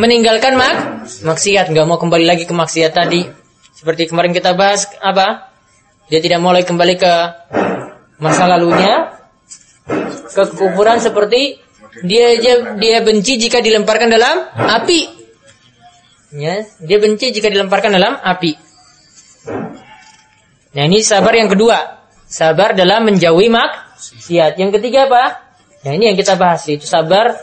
meninggalkan 0.00 0.56
mak 0.56 1.04
maksiat 1.28 1.68
nggak 1.68 1.84
mau 1.84 2.00
kembali 2.00 2.24
lagi 2.24 2.48
ke 2.48 2.54
maksiat 2.56 2.92
tadi 2.96 3.41
seperti 3.82 4.06
kemarin 4.06 4.30
kita 4.30 4.54
bahas 4.54 4.86
apa? 5.02 5.50
Dia 6.06 6.22
tidak 6.22 6.38
mulai 6.38 6.62
kembali 6.62 6.94
ke 7.02 7.12
masa 8.22 8.46
lalunya. 8.46 9.18
Ke 10.30 10.46
kekufuran 10.46 11.02
seperti 11.02 11.58
dia 12.06 12.38
dia, 12.38 12.78
dia 12.78 13.02
benci 13.02 13.42
jika 13.42 13.58
dilemparkan 13.58 14.06
dalam 14.06 14.46
api. 14.54 15.00
Ya 16.30 16.62
dia 16.78 16.98
benci 17.02 17.34
jika 17.34 17.50
dilemparkan 17.50 17.90
dalam 17.90 18.22
api. 18.22 18.54
Nah 20.78 20.82
ini 20.86 21.02
sabar 21.02 21.34
yang 21.34 21.50
kedua. 21.50 22.06
Sabar 22.30 22.78
dalam 22.78 23.10
menjauhi 23.10 23.50
maksiat. 23.50 24.62
Yang 24.62 24.78
ketiga 24.78 25.10
apa? 25.10 25.42
Nah 25.82 25.90
ini 25.90 26.14
yang 26.14 26.16
kita 26.16 26.38
bahas 26.38 26.62
itu 26.70 26.86
sabar 26.86 27.34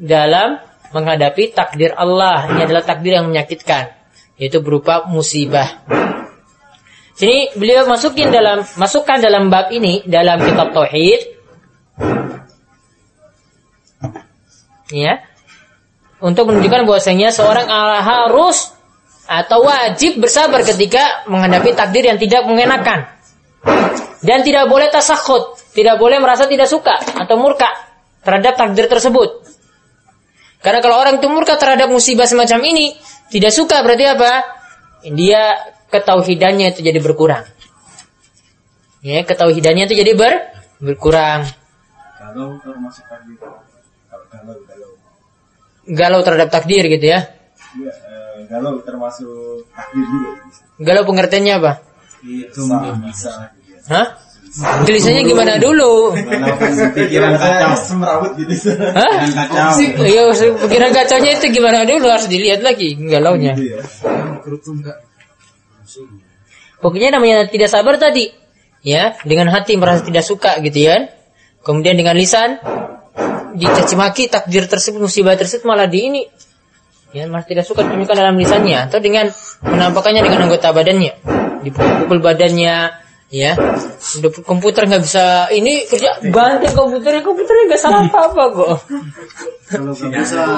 dalam 0.00 0.64
menghadapi 0.96 1.52
takdir 1.52 1.92
Allah. 1.92 2.48
Ini 2.56 2.64
adalah 2.64 2.88
takdir 2.88 3.20
yang 3.20 3.28
menyakitkan, 3.28 3.97
yaitu 4.38 4.62
berupa 4.62 5.04
musibah. 5.10 5.82
Sini 7.18 7.50
beliau 7.58 7.82
masukin 7.90 8.30
dalam 8.30 8.62
masukkan 8.78 9.18
dalam 9.18 9.50
bab 9.50 9.74
ini 9.74 10.06
dalam 10.06 10.38
kitab 10.38 10.70
tauhid. 10.70 11.20
Ya. 14.94 15.26
Untuk 16.22 16.50
menunjukkan 16.50 16.86
bahwasanya 16.86 17.34
seorang 17.34 17.66
harus 18.02 18.70
atau 19.28 19.60
wajib 19.66 20.22
bersabar 20.22 20.64
ketika 20.64 21.28
menghadapi 21.28 21.74
takdir 21.74 22.06
yang 22.06 22.16
tidak 22.22 22.46
mengenakan. 22.46 23.10
Dan 24.18 24.42
tidak 24.42 24.66
boleh 24.66 24.90
tasakhut, 24.90 25.58
tidak 25.74 25.98
boleh 25.98 26.18
merasa 26.18 26.50
tidak 26.50 26.66
suka 26.66 26.98
atau 27.18 27.38
murka 27.38 27.70
terhadap 28.22 28.58
takdir 28.58 28.86
tersebut. 28.90 29.46
Karena 30.58 30.82
kalau 30.82 30.98
orang 30.98 31.22
itu 31.22 31.30
murka 31.30 31.54
terhadap 31.54 31.86
musibah 31.86 32.26
semacam 32.26 32.66
ini, 32.66 32.98
tidak 33.28 33.52
suka 33.52 33.80
berarti 33.84 34.04
apa? 34.08 34.32
Dia 35.04 35.72
ketauhidannya 35.88 36.74
itu 36.74 36.80
jadi 36.84 36.98
berkurang. 37.00 37.44
Ya, 39.00 39.22
ketauhidannya 39.22 39.86
itu 39.86 39.94
jadi 39.94 40.12
ber 40.18 40.32
berkurang. 40.82 41.46
Kalau 42.18 42.58
termasuk 42.60 43.04
takdir. 43.06 43.38
Kalau 43.38 44.24
galau, 44.28 44.56
galau. 44.66 44.90
Galau 45.88 46.20
terhadap 46.26 46.48
takdir 46.50 46.84
gitu 46.90 47.06
ya. 47.06 47.20
Iya, 47.78 47.92
eh, 47.94 48.38
galau 48.50 48.82
termasuk 48.82 49.64
takdir 49.70 50.04
juga. 50.04 50.30
Galau 50.82 51.02
pengertiannya 51.06 51.54
apa? 51.62 51.72
Itu 52.26 52.66
Bisa, 52.66 52.98
bisa. 53.06 53.32
Hah? 53.86 54.06
Tulisannya 54.56 55.22
gimana 55.28 55.60
dulu? 55.60 56.16
pikiran 56.96 57.36
kacau. 57.36 57.72
Semerawut 57.76 58.32
gitu. 58.40 58.72
Hah? 58.74 59.12
Pikiran 59.28 59.32
kacau. 59.34 60.04
Iya, 60.08 60.22
pikiran 60.64 60.90
kacaunya 60.96 61.30
itu 61.36 61.46
gimana 61.52 61.84
dulu 61.84 62.06
harus 62.08 62.26
dilihat 62.26 62.64
lagi 62.64 62.96
galaunya. 62.96 63.52
Gitu 63.54 63.76
ya. 63.76 63.80
Enggak. 64.48 64.96
Pokoknya 66.78 67.08
namanya 67.18 67.46
tidak 67.50 67.68
sabar 67.68 68.00
tadi. 68.00 68.32
Ya, 68.78 69.18
dengan 69.26 69.50
hati 69.50 69.74
merasa 69.74 70.06
tidak 70.06 70.22
suka 70.22 70.62
gitu 70.62 70.86
ya. 70.86 71.10
Kemudian 71.66 71.98
dengan 71.98 72.14
lisan 72.14 72.62
dicaci 73.58 73.94
maki 73.98 74.30
takdir 74.30 74.70
tersebut 74.70 75.02
musibah 75.02 75.34
tersebut 75.34 75.66
malah 75.66 75.90
di 75.90 76.06
ini 76.06 76.22
ya 77.10 77.24
malah 77.26 77.42
tidak 77.42 77.64
suka 77.64 77.82
ditunjukkan 77.82 78.16
dalam 78.16 78.36
lisannya 78.36 78.86
atau 78.86 79.00
dengan 79.00 79.32
menampakkannya 79.64 80.22
dengan 80.22 80.40
anggota 80.46 80.70
badannya 80.70 81.12
dipukul 81.64 82.20
badannya 82.20 83.07
ya 83.28 83.52
udah 84.20 84.30
komputer 84.40 84.88
nggak 84.88 85.04
bisa 85.04 85.52
ini 85.52 85.84
kerja 85.84 86.16
banting 86.32 86.72
komputernya 86.72 87.20
komputernya 87.20 87.64
nggak 87.68 87.80
salah 87.80 88.00
apa 88.08 88.18
apa 88.32 88.44
kok 88.56 88.78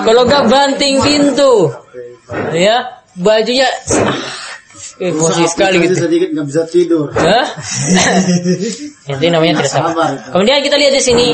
Kalau 0.06 0.22
nggak 0.22 0.44
banting 0.46 1.02
pintu 1.02 1.74
ya 2.54 3.02
bajunya 3.18 3.66
ah, 3.66 4.14
emosi 5.00 5.42
sekali 5.50 5.82
gitu 5.82 5.96
sedikit 5.96 6.28
nggak 6.30 6.46
bisa 6.46 6.62
tidur. 6.68 7.10
Hah? 7.10 7.46
itu 9.10 9.24
namanya 9.32 9.64
tidak 9.64 9.72
sabar. 9.72 10.10
Kemudian 10.30 10.62
kita 10.62 10.76
lihat 10.76 10.92
di 10.94 11.02
sini 11.02 11.26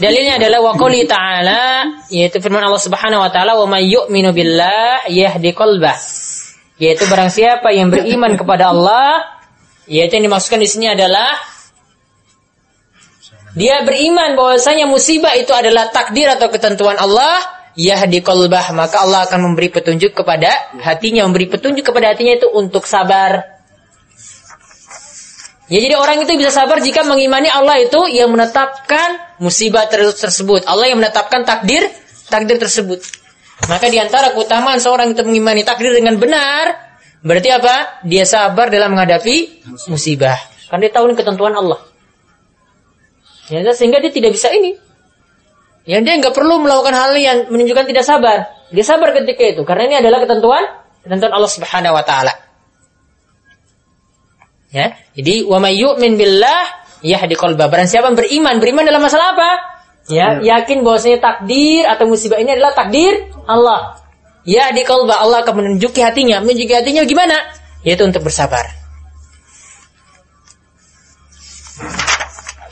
dalilnya 0.00 0.40
adalah 0.40 0.58
wa 0.64 0.72
qouli 0.74 1.04
ta'ala 1.06 1.86
yaitu 2.08 2.40
firman 2.40 2.64
Allah 2.64 2.82
Subhanahu 2.82 3.22
wa 3.22 3.30
taala 3.30 3.54
wa 3.54 3.68
may 3.68 3.86
yu'minu 3.86 4.32
billah 4.32 5.06
yahdi 5.12 5.52
qalbah. 5.52 5.94
Yaitu 6.80 7.06
barang 7.06 7.30
siapa 7.30 7.70
yang 7.70 7.92
beriman 7.92 8.34
kepada 8.34 8.74
Allah 8.74 9.41
yaitu 9.90 10.18
yang 10.18 10.30
dimaksudkan 10.30 10.62
di 10.62 10.68
sini 10.70 10.86
adalah 10.90 11.38
dia 13.52 13.84
beriman 13.84 14.32
bahwasanya 14.32 14.88
musibah 14.88 15.36
itu 15.36 15.52
adalah 15.52 15.92
takdir 15.92 16.24
atau 16.24 16.48
ketentuan 16.48 16.96
Allah, 16.96 17.36
yahdi 17.76 18.24
qalbah, 18.24 18.72
maka 18.72 19.04
Allah 19.04 19.28
akan 19.28 19.52
memberi 19.52 19.68
petunjuk 19.68 20.16
kepada 20.16 20.48
hatinya, 20.80 21.28
memberi 21.28 21.52
petunjuk 21.52 21.84
kepada 21.84 22.16
hatinya 22.16 22.40
itu 22.40 22.48
untuk 22.48 22.88
sabar. 22.88 23.60
Ya 25.68 25.78
jadi 25.80 25.96
orang 25.96 26.24
itu 26.24 26.32
bisa 26.36 26.52
sabar 26.52 26.80
jika 26.80 27.04
mengimani 27.04 27.48
Allah 27.48 27.80
itu 27.80 28.00
yang 28.12 28.32
menetapkan 28.32 29.36
musibah 29.40 29.88
ter- 29.88 30.16
tersebut. 30.16 30.64
Allah 30.68 30.88
yang 30.88 31.00
menetapkan 31.00 31.44
takdir 31.44 31.88
takdir 32.28 32.56
tersebut. 32.56 33.04
Maka 33.68 33.88
di 33.92 34.00
antara 34.00 34.32
keutamaan 34.32 34.80
seorang 34.80 35.12
itu 35.12 35.22
mengimani 35.22 35.62
takdir 35.62 35.92
dengan 35.92 36.16
benar, 36.16 36.91
berarti 37.22 37.48
apa? 37.54 38.04
Dia 38.04 38.26
sabar 38.26 38.68
dalam 38.68 38.94
menghadapi 38.94 39.64
musibah. 39.88 40.36
Karena 40.68 40.88
dia 40.88 40.92
tahu 40.92 41.10
ini 41.10 41.14
ketentuan 41.16 41.54
Allah. 41.56 41.80
Ya, 43.50 43.62
sehingga 43.74 43.98
dia 43.98 44.12
tidak 44.12 44.34
bisa 44.34 44.52
ini. 44.54 44.78
Ya 45.82 45.98
dia 45.98 46.14
nggak 46.14 46.34
perlu 46.34 46.62
melakukan 46.62 46.94
hal 46.94 47.12
yang 47.18 47.50
menunjukkan 47.50 47.90
tidak 47.90 48.06
sabar. 48.06 48.46
Dia 48.70 48.86
sabar 48.86 49.10
ketika 49.18 49.42
itu 49.42 49.62
karena 49.66 49.90
ini 49.90 49.96
adalah 49.98 50.22
ketentuan 50.22 50.62
ketentuan 51.02 51.34
Allah 51.34 51.50
Subhanahu 51.50 51.94
wa 51.98 52.04
taala. 52.06 52.32
Ya, 54.72 54.96
jadi 55.12 55.44
wa 55.44 55.60
may 55.60 55.76
yu'min 55.76 56.16
billah 56.16 56.64
yahdi 57.04 57.36
qalbah. 57.36 57.68
Barang 57.68 57.90
siapa 57.90 58.08
yang 58.08 58.16
beriman, 58.16 58.56
beriman 58.62 58.88
dalam 58.88 59.02
masalah 59.04 59.36
apa? 59.36 59.50
Ya, 60.08 60.40
yakin 60.40 60.82
bahwasanya 60.82 61.20
takdir 61.20 61.86
atau 61.86 62.08
musibah 62.08 62.40
ini 62.40 62.56
adalah 62.56 62.72
takdir 62.74 63.30
Allah. 63.44 64.01
Ya 64.42 64.74
di 64.74 64.82
qalbah 64.82 65.22
Allah 65.22 65.46
akan 65.46 65.54
menunjuki 65.62 66.02
hatinya. 66.02 66.42
Menunjuki 66.42 66.74
hatinya 66.74 67.06
gimana? 67.06 67.38
Yaitu 67.86 68.02
untuk 68.02 68.26
bersabar. 68.26 68.66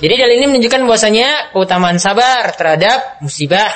Jadi 0.01 0.15
dalil 0.17 0.37
ini 0.41 0.47
menunjukkan 0.57 0.89
bahwasanya 0.89 1.53
keutamaan 1.53 2.01
sabar 2.01 2.57
terhadap 2.57 3.21
musibah. 3.21 3.69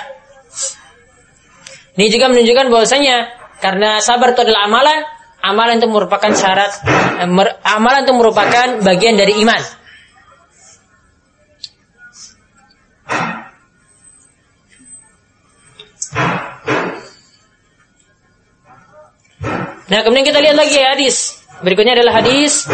Ini 1.94 2.08
juga 2.10 2.32
menunjukkan 2.32 2.66
bahwasanya 2.72 3.16
karena 3.60 4.00
sabar 4.00 4.32
itu 4.32 4.40
adalah 4.42 4.66
amalan, 4.66 4.98
amalan 5.44 5.74
itu 5.78 5.86
merupakan 5.86 6.32
syarat, 6.32 6.72
eh, 7.22 7.28
amalan 7.68 8.08
itu 8.08 8.14
merupakan 8.16 8.66
bagian 8.80 9.14
dari 9.20 9.38
iman. 9.44 9.83
Nah, 19.84 20.00
kemudian 20.00 20.24
kita 20.24 20.40
lihat 20.40 20.56
lagi 20.56 20.80
hadis. 20.80 21.44
Berikutnya 21.60 21.94
adalah 21.94 22.18
hadis 22.24 22.66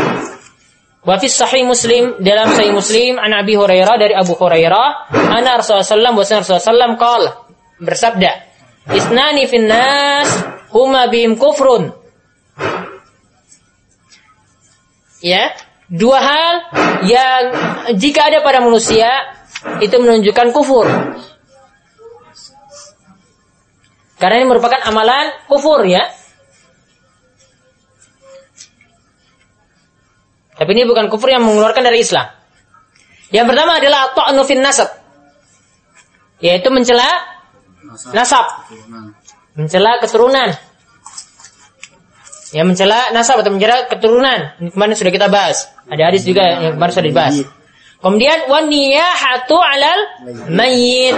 Wa 1.00 1.16
fi 1.16 1.32
sahih 1.32 1.64
Muslim 1.64 2.20
dalam 2.20 2.52
sahih 2.52 2.76
Muslim 2.76 3.16
an 3.16 3.32
Abi 3.32 3.56
Hurairah 3.56 3.96
dari 3.96 4.12
Abu 4.12 4.36
Hurairah 4.36 5.08
anna 5.32 5.56
Rasulullah 5.56 5.84
sallallahu 5.84 6.44
alaihi 6.44 6.60
wasallam 6.60 6.92
qala 7.00 7.30
bersabda 7.80 8.30
Isnani 8.92 9.48
fin 9.48 9.64
nas 9.64 10.28
huma 10.68 11.08
bihim 11.08 11.40
kufrun 11.40 11.96
Ya, 15.20 15.52
dua 15.88 16.16
hal 16.16 16.54
yang 17.04 17.42
jika 18.00 18.32
ada 18.32 18.40
pada 18.40 18.64
manusia 18.64 19.12
itu 19.84 19.92
menunjukkan 20.00 20.48
kufur. 20.56 20.88
Karena 24.16 24.40
ini 24.40 24.48
merupakan 24.48 24.80
amalan 24.80 25.28
kufur 25.44 25.84
ya. 25.84 26.08
Tapi 30.60 30.70
ini 30.76 30.84
bukan 30.84 31.08
kufur 31.08 31.32
yang 31.32 31.40
mengeluarkan 31.40 31.80
dari 31.80 32.04
Islam. 32.04 32.28
Yang 33.32 33.46
pertama 33.48 33.80
adalah 33.80 34.12
ta'nu 34.12 34.44
fin 34.44 34.60
nasab. 34.60 34.92
Yaitu 36.44 36.68
mencela 36.68 37.08
nasab. 38.12 38.68
Mencela 39.56 39.96
keturunan. 40.04 40.52
Ya 42.52 42.66
mencela 42.68 43.08
nasab 43.16 43.40
atau 43.40 43.56
mencela 43.56 43.88
keturunan. 43.88 44.52
Ini 44.60 44.68
kemarin 44.76 44.92
sudah 45.00 45.12
kita 45.16 45.32
bahas. 45.32 45.64
Ada 45.88 46.12
hadis 46.12 46.28
juga 46.28 46.44
yang 46.44 46.76
kemarin 46.76 46.92
sudah 46.92 47.08
dibahas. 47.08 47.36
Kemudian 48.04 48.38
wan 48.52 48.68
niyahatu 48.68 49.56
alal 49.56 50.00
mayyit. 50.52 51.16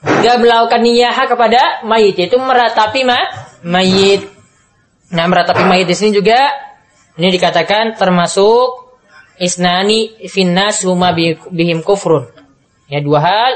Dia 0.00 0.40
melakukan 0.40 0.80
niyahah 0.80 1.28
kepada 1.28 1.84
mayit 1.84 2.16
yaitu 2.16 2.40
meratapi 2.40 3.04
ma 3.04 3.20
mayit. 3.60 4.24
Nah, 5.12 5.28
meratapi 5.28 5.68
mayit 5.68 5.84
di 5.84 5.92
sini 5.92 6.16
juga 6.16 6.69
ini 7.20 7.36
dikatakan 7.36 8.00
termasuk 8.00 8.96
isnani 9.36 10.16
finnas 10.24 10.80
huma 10.88 11.12
bi- 11.12 11.36
bihim 11.52 11.84
kufrun. 11.84 12.32
Ya 12.88 13.04
dua 13.04 13.20
hal 13.20 13.52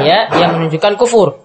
ya 0.00 0.32
yang 0.40 0.56
menunjukkan 0.56 0.96
kufur. 0.96 1.44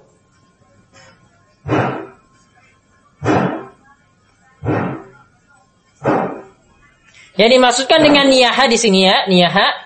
Yang 7.37 7.49
dimaksudkan 7.59 7.99
dengan 8.01 8.31
niyaha 8.31 8.65
di 8.71 8.79
sini 8.79 9.03
ya, 9.03 9.27
niyaha 9.27 9.85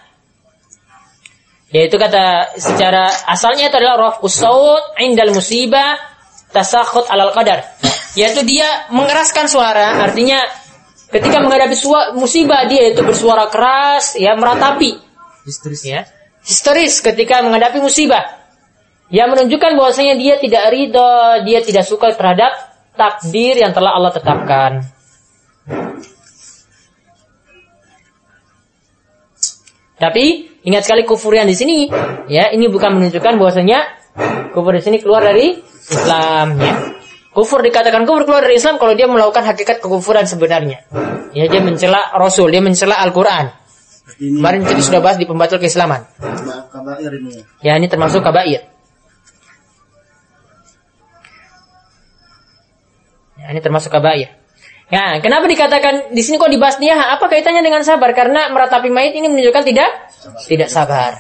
yaitu 1.72 1.96
kata 1.96 2.54
secara 2.60 3.08
asalnya 3.32 3.72
itu 3.72 3.76
adalah 3.80 4.12
raf'us 4.12 4.36
saut 4.36 4.84
indal 5.00 5.32
musibah 5.32 5.98
tasakhut 6.54 7.08
alal 7.10 7.34
qadar. 7.34 7.66
Yaitu 8.14 8.44
dia 8.44 8.68
mengeraskan 8.92 9.48
suara, 9.48 10.04
artinya 10.04 10.44
ketika 11.12 11.38
menghadapi 11.44 11.76
musibah 12.16 12.66
dia 12.66 12.96
itu 12.96 13.04
bersuara 13.04 13.52
keras, 13.52 14.16
ya 14.16 14.34
meratapi, 14.40 14.98
Histeris. 15.44 15.82
ya. 15.84 16.08
Histeris 16.42 17.04
ketika 17.04 17.44
menghadapi 17.46 17.84
musibah. 17.84 18.42
Yang 19.12 19.28
menunjukkan 19.36 19.76
bahwasanya 19.76 20.16
dia 20.16 20.40
tidak 20.40 20.72
ridho, 20.72 21.44
dia 21.44 21.60
tidak 21.60 21.84
suka 21.84 22.16
terhadap 22.16 22.56
takdir 22.96 23.60
yang 23.60 23.76
telah 23.76 23.92
Allah 24.00 24.16
tetapkan. 24.16 24.88
Tapi 30.00 30.26
ingat 30.66 30.88
sekali 30.88 31.04
kufur 31.06 31.36
yang 31.36 31.46
di 31.46 31.54
sini, 31.54 31.92
ya 32.32 32.50
ini 32.56 32.72
bukan 32.72 32.98
menunjukkan 32.98 33.38
bahwasanya 33.38 33.86
kufur 34.56 34.74
di 34.74 34.82
sini 34.82 34.98
keluar 34.98 35.22
dari 35.28 35.60
Islam. 35.92 36.58
Ya. 36.58 36.74
Kufur 37.32 37.64
dikatakan 37.64 38.04
kufur 38.04 38.28
keluar 38.28 38.44
dari 38.44 38.60
Islam 38.60 38.76
kalau 38.76 38.92
dia 38.92 39.08
melakukan 39.08 39.48
hakikat 39.48 39.80
kekufuran 39.80 40.28
sebenarnya. 40.28 40.84
Ya 41.32 41.48
dia 41.48 41.64
mencela 41.64 42.12
Rasul, 42.20 42.52
dia 42.52 42.60
mencela 42.60 43.00
Al-Quran. 43.00 43.56
Ini 44.20 44.38
Kemarin 44.38 44.62
kita 44.68 44.82
sudah 44.84 45.00
bahas 45.00 45.16
di 45.16 45.24
pembatal 45.24 45.58
keislaman. 45.58 46.04
Ya 47.64 47.80
ini 47.80 47.88
termasuk 47.88 48.20
kabair. 48.20 48.72
Ya, 53.42 53.50
ini 53.50 53.60
termasuk 53.60 53.90
kabair. 53.90 54.38
Ya, 54.92 55.18
kenapa 55.24 55.48
dikatakan 55.50 56.14
di 56.14 56.22
sini 56.22 56.38
kok 56.38 56.52
dibahas 56.52 56.78
niyah? 56.78 57.16
Apa 57.18 57.26
kaitannya 57.32 57.66
dengan 57.66 57.82
sabar? 57.82 58.14
Karena 58.14 58.52
meratapi 58.54 58.92
mayit 58.92 59.18
ini 59.18 59.32
menunjukkan 59.32 59.64
tidak 59.66 59.90
tidak 60.46 60.70
sabar. 60.70 61.18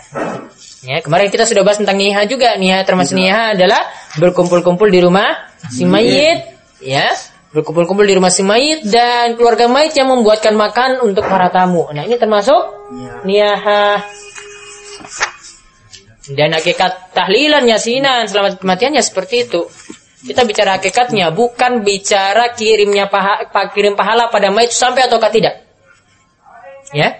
Ya, 0.81 0.97
kemarin 0.97 1.29
kita 1.29 1.45
sudah 1.45 1.61
bahas 1.61 1.77
tentang 1.77 1.93
niyah 1.93 2.25
juga. 2.25 2.57
Niyah 2.57 2.81
termasuk 2.81 3.13
niyah 3.13 3.53
adalah 3.53 3.85
berkumpul-kumpul 4.17 4.89
di 4.89 4.97
rumah 4.97 5.29
si 5.69 5.85
mayit, 5.85 6.41
ya. 6.81 7.05
Berkumpul-kumpul 7.53 8.01
di 8.01 8.17
rumah 8.17 8.33
si 8.33 8.41
mayit 8.41 8.81
dan 8.89 9.37
keluarga 9.37 9.69
mayit 9.69 9.93
yang 9.93 10.09
membuatkan 10.09 10.57
makan 10.57 11.05
untuk 11.05 11.21
para 11.27 11.53
tamu. 11.53 11.85
Nah, 11.93 12.01
ini 12.01 12.17
termasuk 12.17 12.89
niyah. 13.21 14.01
Dan 16.31 16.53
hakikat 16.53 17.13
tahlilan 17.13 17.65
yasinan 17.65 18.25
selamat 18.25 18.61
kematiannya 18.61 19.01
seperti 19.03 19.49
itu. 19.49 19.67
Kita 20.21 20.45
bicara 20.45 20.77
hakikatnya, 20.77 21.33
bukan 21.33 21.81
bicara 21.81 22.53
kirimnya 22.53 23.09
paha, 23.09 23.49
pa- 23.49 23.73
kirim 23.73 23.97
pahala 23.97 24.29
pada 24.29 24.53
mayit 24.53 24.69
sampai 24.69 25.09
ataukah 25.09 25.33
tidak. 25.33 25.65
Ya. 26.93 27.17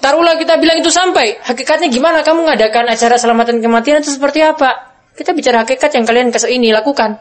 Taruhlah 0.00 0.40
kita 0.40 0.56
bilang 0.56 0.80
itu 0.80 0.88
sampai. 0.88 1.36
Hakikatnya 1.44 1.92
gimana 1.92 2.24
kamu 2.24 2.48
mengadakan 2.48 2.88
acara 2.88 3.20
selamatan 3.20 3.60
kematian 3.60 4.00
itu 4.00 4.16
seperti 4.16 4.40
apa? 4.40 4.96
Kita 5.12 5.36
bicara 5.36 5.68
hakikat 5.68 5.92
yang 5.92 6.08
kalian 6.08 6.32
ini 6.32 6.72
lakukan. 6.72 7.20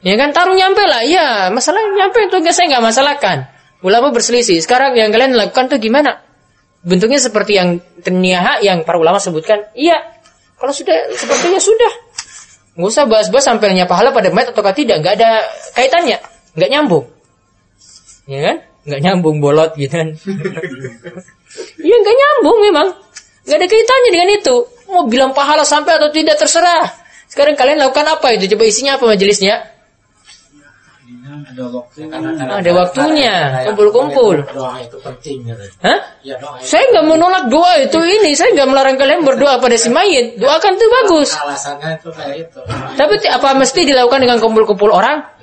Ya 0.00 0.14
kan 0.14 0.30
taruh 0.30 0.54
nyampe 0.54 0.80
lah. 0.86 1.02
Ya, 1.02 1.50
masalah 1.50 1.82
nyampe 1.90 2.22
itu 2.30 2.38
saya 2.54 2.70
nggak 2.70 2.84
masalahkan. 2.86 3.50
Ulama 3.82 4.14
berselisih. 4.14 4.62
Sekarang 4.62 4.94
yang 4.94 5.10
kalian 5.10 5.34
lakukan 5.34 5.66
tuh 5.66 5.82
gimana? 5.82 6.22
Bentuknya 6.86 7.18
seperti 7.18 7.58
yang 7.58 7.82
terniaha 8.00 8.62
yang 8.62 8.86
para 8.86 8.96
ulama 8.96 9.18
sebutkan. 9.18 9.66
Iya. 9.74 10.00
Kalau 10.54 10.70
sudah 10.70 11.10
sepertinya 11.18 11.58
sudah. 11.60 11.92
Nggak 12.78 12.90
usah 12.94 13.04
bahas-bahas 13.10 13.44
sampainya 13.44 13.90
pahala 13.90 14.14
pada 14.14 14.30
mayat 14.30 14.54
atau 14.54 14.62
tidak. 14.70 15.02
Nggak 15.02 15.14
ada 15.18 15.30
kaitannya. 15.74 16.22
Nggak 16.54 16.70
nyambung. 16.70 17.04
Ya 18.30 18.40
kan? 18.46 18.56
Nggak 18.86 19.00
nyambung 19.04 19.36
bolot 19.44 19.72
gitu 19.76 19.92
kan. 19.92 20.08
Iya 21.82 21.96
nggak 21.98 22.16
nyambung 22.16 22.58
memang. 22.62 22.88
Nggak 23.42 23.58
ada 23.58 23.66
kaitannya 23.66 24.10
dengan 24.14 24.28
itu. 24.30 24.56
Mau 24.86 25.10
bilang 25.10 25.34
pahala 25.34 25.66
sampai 25.66 25.98
atau 25.98 26.06
tidak 26.14 26.38
terserah. 26.38 26.86
Sekarang 27.26 27.58
kalian 27.58 27.82
lakukan 27.82 28.06
apa 28.06 28.38
itu? 28.38 28.54
Coba 28.54 28.70
isinya 28.70 28.94
apa 28.94 29.10
majelisnya? 29.10 29.58
Ada 31.50 31.66
waktu. 31.66 31.98
Ada 32.46 32.70
waktunya, 32.74 33.34
kumpul-kumpul. 33.66 34.46
Doa 34.54 34.78
itu 34.78 34.96
penting 35.02 35.50
gitu. 35.50 35.64
Hah? 35.82 35.98
Ya 36.22 36.38
doa 36.38 36.58
itu 36.62 36.70
Saya 36.70 36.86
nggak 36.94 37.06
menolak 37.10 37.44
doa 37.50 37.72
itu 37.82 37.98
ini. 37.98 38.30
Saya 38.38 38.54
nggak 38.54 38.68
melarang 38.70 38.94
kalian 38.94 39.26
berdoa 39.26 39.58
pada 39.58 39.74
si 39.74 39.90
mayit. 39.90 40.38
Doakan 40.38 40.78
itu 40.78 40.86
bagus. 41.02 41.28
alasannya 41.34 41.98
itu 41.98 42.08
kayak 42.14 42.36
itu. 42.46 42.60
Tapi 42.94 43.14
apa 43.26 43.48
mesti 43.58 43.80
dilakukan 43.82 44.22
dengan 44.22 44.38
kumpul-kumpul 44.38 44.94
orang? 44.94 45.39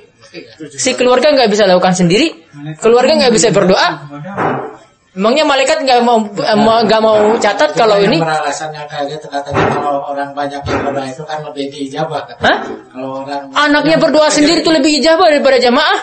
Si 0.73 0.93
keluarga 0.97 1.33
nggak 1.33 1.49
bisa 1.49 1.63
lakukan 1.65 1.93
sendiri. 1.95 2.33
Keluarga 2.81 3.13
nggak 3.17 3.33
bisa 3.33 3.49
berdoa. 3.53 3.89
Emangnya 5.17 5.49
malaikat 5.49 5.81
nggak 5.81 5.99
mau 6.05 6.21
eh, 6.29 6.53
mau- 6.53 6.85
nggak 6.85 7.01
mau 7.01 7.33
catat 7.41 7.73
kalau 7.73 7.97
ini? 7.97 8.21
Beralasannya 8.21 8.85
kayak 8.85 9.17
gitu 9.17 9.25
katanya 9.33 9.65
kalau 9.73 10.05
orang 10.13 10.29
banyak 10.37 10.61
yang 10.61 10.79
berdoa 10.85 11.05
itu 11.09 11.23
kan 11.25 11.41
lebih 11.41 11.65
diijabah 11.73 12.21
kan. 12.29 12.37
Hah? 12.45 12.57
Kalau 12.93 13.25
orang 13.25 13.49
Anaknya 13.57 13.97
berdoa 13.97 14.29
sendiri 14.29 14.61
itu 14.61 14.69
lebih 14.69 15.01
ijabah 15.01 15.33
daripada 15.33 15.57
jamaah. 15.57 15.99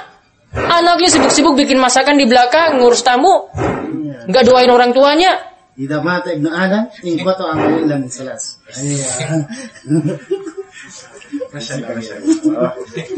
Anaknya 0.55 1.15
sibuk-sibuk 1.15 1.55
bikin 1.55 1.79
masakan 1.79 2.19
di 2.19 2.27
belakang, 2.27 2.83
ngurus 2.83 3.07
tamu. 3.07 3.51
Nggak 4.27 4.43
doain 4.51 4.71
orang 4.71 4.91
tuanya. 4.91 5.39
Idza 5.75 5.99
mata 6.03 6.31
ibnu 6.31 6.51
Adam 6.51 6.87
in 7.03 7.19
qata 7.19 7.51
amalu 7.51 7.87
illa 7.87 7.99
min 7.99 8.07
salas. 8.11 8.63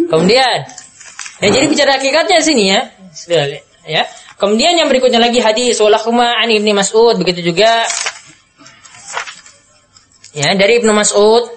Kemudian, 0.09 0.59
ya 1.43 1.49
jadi 1.53 1.67
bicara 1.69 2.01
hakikatnya 2.01 2.41
sini 2.41 2.65
ya. 2.73 2.81
Ya. 3.87 4.03
Kemudian 4.37 4.77
yang 4.77 4.93
berikutnya 4.93 5.17
lagi 5.17 5.41
hadis 5.41 5.81
walahuma 5.81 6.37
an 6.37 6.53
ibni 6.53 6.77
Mas'ud 6.77 7.17
begitu 7.17 7.53
juga 7.53 7.89
ya 10.37 10.53
dari 10.53 10.83
ibnu 10.83 10.93
Mas'ud. 10.93 11.57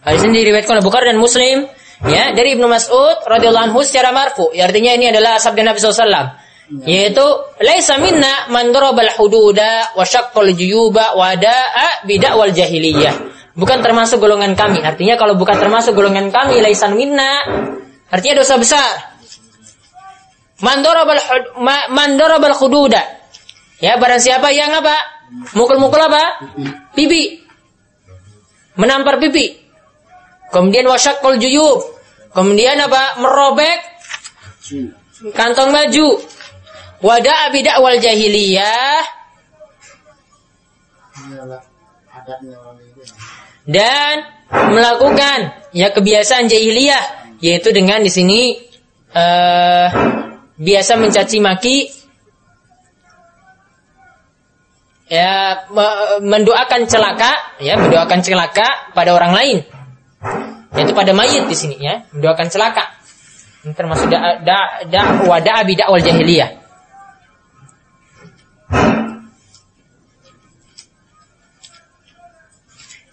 Hadis 0.00 0.22
ini 0.24 0.46
diriwayatkan 0.46 0.80
oleh 0.80 0.86
Bukhari 0.86 1.10
dan 1.10 1.18
Muslim 1.18 1.66
ya 2.06 2.30
dari 2.32 2.54
ibnu 2.54 2.70
Mas'ud 2.70 3.26
radhiyallahu 3.26 3.74
anhu 3.74 3.82
secara 3.82 4.14
marfu. 4.14 4.54
Ya, 4.54 4.70
artinya 4.70 4.94
ini 4.94 5.10
adalah 5.10 5.42
sabda 5.42 5.66
Nabi 5.66 5.82
SAW 5.82 6.38
yaitu 6.86 7.26
laisa 7.58 7.98
minna 7.98 8.46
man 8.54 8.70
darabal 8.70 9.10
hududa 9.18 9.98
wa 9.98 10.06
syaqqal 10.06 10.54
juyuba 10.54 11.18
wa 11.18 11.34
da'a 11.34 12.06
bid'awal 12.06 12.54
jahiliyah. 12.54 13.39
Bukan 13.58 13.82
termasuk 13.82 14.22
golongan 14.22 14.54
kami. 14.54 14.78
Artinya 14.80 15.18
kalau 15.18 15.34
bukan 15.34 15.58
termasuk 15.58 15.92
golongan 15.98 16.30
kami 16.30 16.62
laisan 16.62 16.94
minna 16.94 17.42
artinya 18.10 18.42
dosa 18.42 18.54
besar. 18.56 19.10
Man 20.60 20.84
darabal 20.84 21.18
hud- 21.18 21.52
ma- 21.58 21.88
man 21.90 22.14
darabal 22.20 22.52
hududa. 22.54 23.00
Ya, 23.80 23.96
barang 23.96 24.20
siapa 24.20 24.52
yang 24.52 24.76
apa? 24.76 24.92
Mukul-mukul 25.56 25.98
apa? 25.98 26.44
Pipi. 26.92 27.40
Menampar 28.76 29.16
pipi. 29.18 29.56
Kemudian 30.52 30.84
wasyaqqal 30.84 31.40
juyub. 31.40 31.80
Kemudian 32.36 32.76
apa? 32.76 33.18
Merobek 33.18 33.78
kantong 35.32 35.72
baju. 35.72 36.20
Wada 37.00 37.48
bidak 37.48 37.80
wal 37.80 37.96
jahiliyah 37.96 39.00
Adatnya 42.10 42.58
orang 42.60 42.76
itu. 42.84 43.00
Dan 43.70 44.26
melakukan 44.50 45.54
ya 45.70 45.94
kebiasaan 45.94 46.50
jahiliyah 46.50 47.38
yaitu 47.38 47.70
dengan 47.70 48.02
di 48.02 48.10
sini 48.10 48.58
eh 49.14 49.88
biasa 50.60 50.98
mencaci 50.98 51.38
maki 51.38 51.78
ya 55.10 55.64
me- 55.70 56.22
mendoakan 56.26 56.90
celaka 56.90 57.58
ya 57.62 57.78
mendoakan 57.78 58.20
celaka 58.20 58.90
pada 58.92 59.14
orang 59.14 59.32
lain. 59.34 59.58
Yaitu 60.70 60.94
pada 60.94 61.10
mayit 61.10 61.50
di 61.50 61.56
sini 61.58 61.78
ya 61.82 62.06
mendoakan 62.14 62.46
celaka. 62.46 62.84
Ini 63.66 63.74
termasuk 63.74 64.06
da 64.10 64.38
da 64.42 64.58
da 64.86 65.00
wada 65.26 65.62
bidak 65.66 65.90
wal 65.90 66.02
jahiliyah 66.02 66.60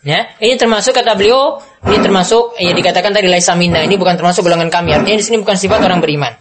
Ya, 0.07 0.31
ini 0.39 0.55
termasuk 0.55 0.95
kata 0.95 1.19
beliau 1.19 1.59
ini 1.83 1.99
termasuk 1.99 2.55
ya 2.55 2.71
dikatakan 2.71 3.11
tadi 3.11 3.27
laisa 3.27 3.59
minna. 3.59 3.83
Ini 3.83 3.99
bukan 3.99 4.15
termasuk 4.15 4.39
golongan 4.39 4.71
kami. 4.71 4.95
Artinya 4.95 5.19
di 5.19 5.25
sini 5.27 5.43
bukan 5.43 5.59
sifat 5.59 5.83
orang 5.83 5.99
beriman. 5.99 6.31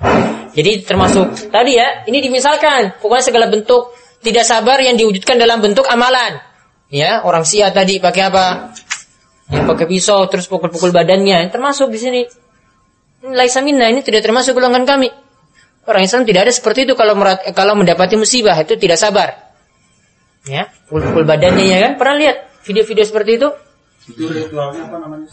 Jadi 0.54 0.86
termasuk 0.86 1.50
tadi 1.50 1.74
ya 1.74 2.06
ini 2.06 2.22
dimisalkan 2.22 2.94
pokoknya 3.02 3.26
segala 3.26 3.50
bentuk 3.50 3.90
tidak 4.22 4.46
sabar 4.46 4.78
yang 4.78 4.94
diwujudkan 4.94 5.34
dalam 5.34 5.58
bentuk 5.58 5.82
amalan. 5.90 6.38
Ya 6.94 7.26
orang 7.26 7.42
sia 7.42 7.74
tadi 7.74 7.98
pakai 7.98 8.30
apa? 8.30 8.70
Yang 9.50 9.66
pakai 9.66 9.86
pisau 9.90 10.22
terus 10.30 10.46
pukul-pukul 10.46 10.94
badannya. 10.94 11.50
Termasuk 11.50 11.90
di 11.90 11.98
sini. 11.98 12.22
Ini 13.26 13.34
laisa 13.34 13.66
minna 13.66 13.90
ini 13.90 13.98
tidak 14.06 14.22
termasuk 14.22 14.54
golongan 14.54 14.86
kami. 14.86 15.10
Orang 15.90 16.06
Islam 16.06 16.22
tidak 16.22 16.46
ada 16.46 16.52
seperti 16.54 16.86
itu 16.86 16.94
kalau 16.94 17.18
merat- 17.18 17.50
kalau 17.50 17.74
mendapati 17.74 18.14
musibah 18.14 18.54
itu 18.62 18.78
tidak 18.78 18.94
sabar. 18.94 19.34
Ya 20.46 20.70
pukul-pukul 20.86 21.26
badannya 21.26 21.66
ya 21.66 21.78
kan? 21.82 21.98
Pernah 21.98 22.16
lihat 22.22 22.45
video-video 22.66 23.04
seperti 23.06 23.30
itu? 23.38 23.48
Itu 24.10 24.26
ritualnya 24.26 24.82
apa 24.90 24.96
namanya? 24.98 25.26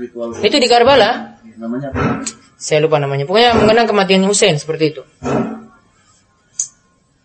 Ritual. 0.00 0.32
Itu 0.40 0.56
di 0.56 0.68
Karbala? 0.68 1.36
Namanya 1.60 1.92
apa? 1.92 2.24
saya 2.58 2.82
lupa 2.82 2.98
namanya. 2.98 3.22
Pokoknya 3.22 3.54
mengenang 3.54 3.86
kematian 3.86 4.26
Hussein 4.26 4.58
seperti 4.58 4.90
itu. 4.90 5.02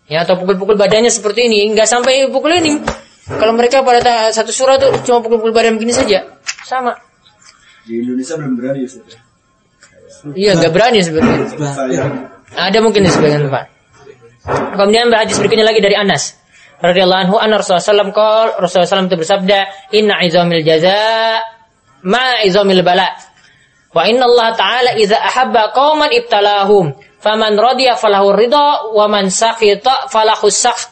Ya 0.06 0.22
atau 0.22 0.38
pukul-pukul 0.38 0.78
badannya 0.78 1.10
seperti 1.10 1.50
ini. 1.50 1.74
Nggak 1.74 1.90
sampai 1.90 2.30
pukul 2.30 2.54
ini. 2.54 2.78
Kalau 3.26 3.58
mereka 3.58 3.82
pada 3.82 4.30
satu 4.30 4.54
surah 4.54 4.78
tuh 4.78 4.94
cuma 5.10 5.26
pukul-pukul 5.26 5.52
badan 5.52 5.82
begini 5.82 5.96
saja. 5.96 6.38
Sama. 6.70 6.94
Di 7.84 8.00
Indonesia 8.00 8.38
belum 8.38 8.54
berani 8.56 8.80
ya. 8.86 9.20
iya 10.38 10.52
nggak 10.56 10.72
berani 10.72 11.00
sebenarnya. 11.02 11.50
Ada 12.54 12.80
mungkin 12.80 13.04
di 13.04 13.12
sebagian 13.12 13.50
tempat. 13.50 13.66
Kemudian 14.78 15.10
hadis 15.10 15.40
berikutnya 15.42 15.66
lagi 15.66 15.82
dari 15.82 15.98
Anas 15.98 16.43
radhiyallahu 16.84 17.22
anhu 17.32 17.36
anna 17.39 17.63
Rasulullah 17.63 17.80
sallallahu 17.80 18.12
alaihi 18.12 18.60
Rasulullah 18.60 18.91
SAW 18.91 19.08
itu 19.08 19.17
bersabda 19.24 19.60
inna 19.96 20.19
izamil 20.28 20.63
jaza 20.67 21.39
ma 22.04 22.43
izamil 22.43 22.84
bala. 22.84 23.08
Wa 23.96 24.04
inna 24.10 24.28
Allah 24.28 24.48
taala 24.60 24.91
idza 25.00 25.15
ahabba 25.15 25.72
qauman 25.72 26.12
ibtalahum 26.12 26.91
faman 27.24 27.56
radiya 27.56 27.96
falahu 27.96 28.36
ridha 28.36 28.91
wa 28.91 29.08
man 29.08 29.32
sakhita 29.32 30.12
falahu 30.12 30.52
sakht 30.52 30.91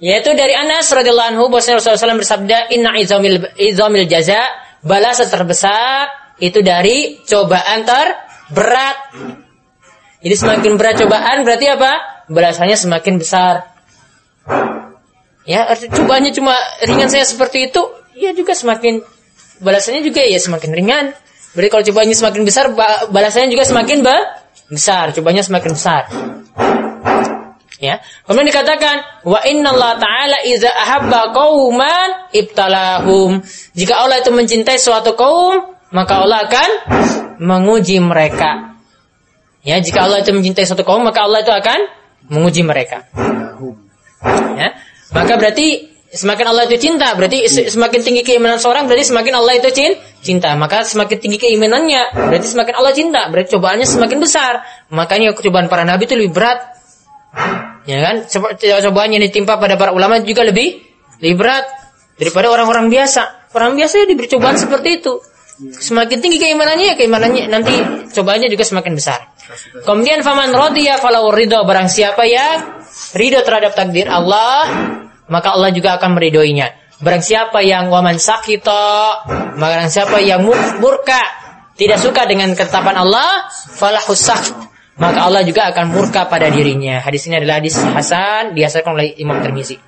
yaitu 0.00 0.32
dari 0.32 0.54
Anas 0.56 0.88
radhiyallahu 0.88 1.36
anhu 1.36 1.44
bahwasanya 1.52 1.82
Rasulullah 1.82 2.14
SAW 2.14 2.22
bersabda 2.24 2.58
inna 2.72 2.96
izamil 2.96 3.52
izamil 3.58 4.06
jaza 4.08 4.38
balasan 4.80 5.28
terbesar 5.28 6.08
itu 6.40 6.64
dari 6.64 7.20
cobaan 7.28 7.84
terberat. 7.84 8.96
Jadi 10.24 10.34
semakin 10.36 10.72
berat 10.80 10.96
cobaan 11.00 11.44
berarti 11.44 11.66
apa? 11.68 11.92
Balasannya 12.30 12.78
semakin 12.78 13.18
besar. 13.18 13.74
Ya, 15.48 15.66
cobaannya 15.74 16.30
cuma 16.30 16.54
ringan 16.86 17.10
saya 17.10 17.26
seperti 17.26 17.72
itu, 17.74 17.82
ya 18.14 18.30
juga 18.36 18.54
semakin 18.54 19.02
balasannya 19.58 20.06
juga 20.06 20.22
ya 20.22 20.38
semakin 20.38 20.70
ringan. 20.70 21.04
Berarti 21.58 21.68
kalau 21.74 21.84
cobaannya 21.90 22.14
semakin 22.14 22.42
besar, 22.46 22.64
ba- 22.70 23.10
balasannya 23.10 23.50
juga 23.50 23.66
semakin 23.66 24.06
ba- 24.06 24.46
besar, 24.70 25.10
cobanya 25.10 25.42
semakin 25.42 25.74
besar. 25.74 26.06
Ya. 27.80 28.04
Kemudian 28.28 28.52
dikatakan 28.52 29.24
wa 29.24 29.40
innallaha 29.40 29.96
ta'ala 29.98 30.44
idza 30.44 30.68
ahabba 30.68 31.32
qauman 31.32 32.30
ibtalahum. 32.30 33.40
Jika 33.72 34.04
Allah 34.04 34.20
itu 34.20 34.30
mencintai 34.30 34.76
suatu 34.76 35.16
kaum, 35.16 35.74
maka 35.90 36.20
Allah 36.20 36.44
akan 36.44 36.70
menguji 37.40 37.96
mereka. 38.04 38.76
Ya, 39.64 39.80
jika 39.80 40.04
Allah 40.06 40.20
itu 40.20 40.30
mencintai 40.36 40.68
suatu 40.68 40.84
kaum, 40.84 41.02
maka 41.02 41.24
Allah 41.24 41.40
itu 41.40 41.52
akan 41.52 41.80
menguji 42.30 42.62
mereka. 42.62 43.04
Ya. 44.56 44.76
Maka 45.10 45.34
berarti 45.36 45.90
semakin 46.10 46.46
Allah 46.50 46.66
itu 46.66 46.76
cinta, 46.78 47.14
berarti 47.14 47.46
se- 47.46 47.70
semakin 47.70 48.00
tinggi 48.02 48.22
keimanan 48.22 48.58
seorang, 48.58 48.86
berarti 48.86 49.10
semakin 49.10 49.34
Allah 49.34 49.58
itu 49.58 49.68
cin- 49.70 49.98
cinta. 50.22 50.54
Maka 50.54 50.86
semakin 50.86 51.18
tinggi 51.18 51.38
keimanannya, 51.38 52.14
berarti 52.30 52.46
semakin 52.46 52.74
Allah 52.78 52.92
cinta, 52.94 53.26
berarti 53.30 53.48
cobaannya 53.54 53.86
semakin 53.86 54.18
besar. 54.22 54.62
Makanya 54.90 55.34
cobaan 55.34 55.66
para 55.66 55.82
nabi 55.82 56.06
itu 56.06 56.14
lebih 56.14 56.32
berat. 56.34 56.58
Ya 57.86 57.98
kan? 58.02 58.26
Coba- 58.26 58.54
Cobaan 58.58 59.10
yang 59.14 59.22
ditimpa 59.22 59.58
pada 59.58 59.74
para 59.74 59.90
ulama 59.90 60.18
juga 60.22 60.42
lebih 60.46 60.82
lebih 61.22 61.36
berat 61.38 61.64
daripada 62.18 62.50
orang-orang 62.50 62.90
biasa. 62.90 63.50
Orang 63.50 63.74
biasa 63.74 64.02
ya 64.02 64.06
diberi 64.06 64.30
cobaan 64.30 64.54
seperti 64.54 65.02
itu. 65.02 65.18
Semakin 65.60 66.22
tinggi 66.22 66.38
keimanannya, 66.40 66.86
ya 66.90 66.94
keimanannya 66.96 67.44
nanti 67.50 67.74
cobaannya 68.14 68.48
juga 68.48 68.64
semakin 68.64 68.92
besar. 68.96 69.20
Kemudian 69.82 70.22
faman 70.22 70.54
radiya 70.54 71.02
falau 71.02 71.34
ridho 71.34 71.62
barang 71.66 71.90
siapa 71.90 72.22
yang 72.26 72.82
ridho 73.18 73.42
terhadap 73.42 73.74
takdir 73.74 74.06
Allah, 74.06 74.66
maka 75.26 75.54
Allah 75.54 75.70
juga 75.74 75.98
akan 75.98 76.18
meridhoinya. 76.18 76.98
Barang 77.00 77.24
siapa 77.24 77.64
yang 77.64 77.88
waman 77.88 78.20
sakito, 78.20 78.92
barang 79.56 79.88
siapa 79.88 80.20
yang 80.20 80.44
mur- 80.44 80.76
murka, 80.84 81.20
tidak 81.80 81.96
suka 81.96 82.28
dengan 82.28 82.52
ketetapan 82.52 82.92
Allah, 83.00 83.48
falahu 83.72 84.12
sakht, 84.12 84.52
maka 85.00 85.24
Allah 85.24 85.40
juga 85.48 85.72
akan 85.72 85.96
murka 85.96 86.28
pada 86.28 86.52
dirinya. 86.52 87.00
Hadis 87.00 87.24
ini 87.24 87.40
adalah 87.40 87.56
hadis 87.56 87.80
Hasan 87.80 88.52
dihasilkan 88.52 88.92
oleh 88.92 89.16
Imam 89.16 89.40
Tirmizi. 89.40 89.80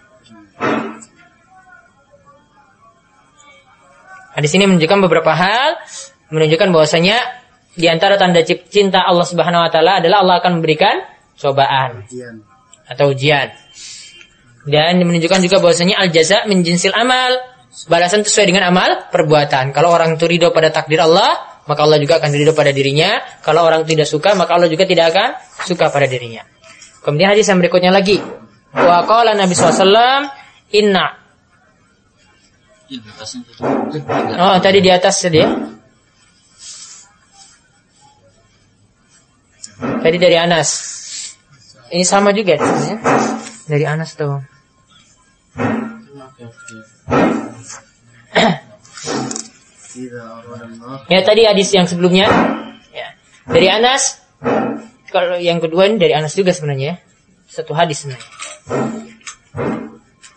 Hadis 4.32 4.50
ini 4.56 4.64
menunjukkan 4.64 4.98
beberapa 5.04 5.36
hal, 5.36 5.76
menunjukkan 6.32 6.72
bahwasanya 6.72 7.20
di 7.72 7.86
antara 7.88 8.20
tanda 8.20 8.44
cinta 8.44 9.00
Allah 9.04 9.24
Subhanahu 9.24 9.64
wa 9.64 9.70
taala 9.72 10.04
adalah 10.04 10.20
Allah 10.20 10.36
akan 10.44 10.60
memberikan 10.60 11.00
cobaan 11.40 12.04
Ujian. 12.04 12.34
atau 12.84 13.12
ujian. 13.12 13.48
Dan 14.62 15.02
menunjukkan 15.02 15.40
juga 15.42 15.58
bahwasanya 15.58 15.98
al 15.98 16.12
jaza 16.12 16.44
min 16.46 16.62
jinsil 16.62 16.92
amal. 16.94 17.50
Balasan 17.88 18.20
sesuai 18.20 18.52
dengan 18.52 18.68
amal 18.68 19.08
perbuatan. 19.08 19.72
Kalau 19.72 19.88
orang 19.88 20.20
itu 20.20 20.28
ridho 20.28 20.52
pada 20.52 20.68
takdir 20.68 21.00
Allah, 21.00 21.64
maka 21.64 21.80
Allah 21.80 21.96
juga 21.96 22.20
akan 22.20 22.28
ridho 22.36 22.52
pada 22.52 22.68
dirinya. 22.68 23.16
Kalau 23.40 23.64
orang 23.64 23.88
tidak 23.88 24.04
suka, 24.04 24.36
maka 24.36 24.60
Allah 24.60 24.68
juga 24.68 24.84
tidak 24.84 25.08
akan 25.08 25.28
suka 25.64 25.88
pada 25.88 26.04
dirinya. 26.04 26.44
Kemudian 27.00 27.32
hadis 27.32 27.48
yang 27.48 27.64
berikutnya 27.64 27.88
lagi. 27.88 28.20
Wa 28.76 29.08
qala 29.08 29.32
Nabi 29.32 29.56
SAW, 29.56 30.28
inna 30.76 31.22
tadi. 34.04 34.36
Oh, 34.36 34.56
tadi 34.60 34.78
di 34.84 34.90
atas 34.92 35.14
tadi 35.24 35.40
ya. 35.40 35.48
Tadi 40.02 40.16
dari 40.18 40.36
Anas. 40.36 40.68
Ini 41.92 42.04
sama 42.04 42.34
juga 42.34 42.56
ya. 42.58 42.62
Dari 43.68 43.84
Anas 43.86 44.18
tuh. 44.18 44.42
Ya 51.10 51.20
tadi 51.22 51.42
hadis 51.44 51.68
yang 51.70 51.86
sebelumnya. 51.86 52.26
Ya. 52.90 53.08
Dari 53.46 53.68
Anas. 53.68 54.18
Kalau 55.12 55.36
yang 55.36 55.60
kedua 55.60 55.86
ini 55.86 56.00
dari 56.00 56.16
Anas 56.16 56.32
juga 56.32 56.50
sebenarnya. 56.56 56.96
ya. 56.96 56.96
Satu 57.52 57.76
hadis 57.76 58.02
sebenarnya. 58.02 58.28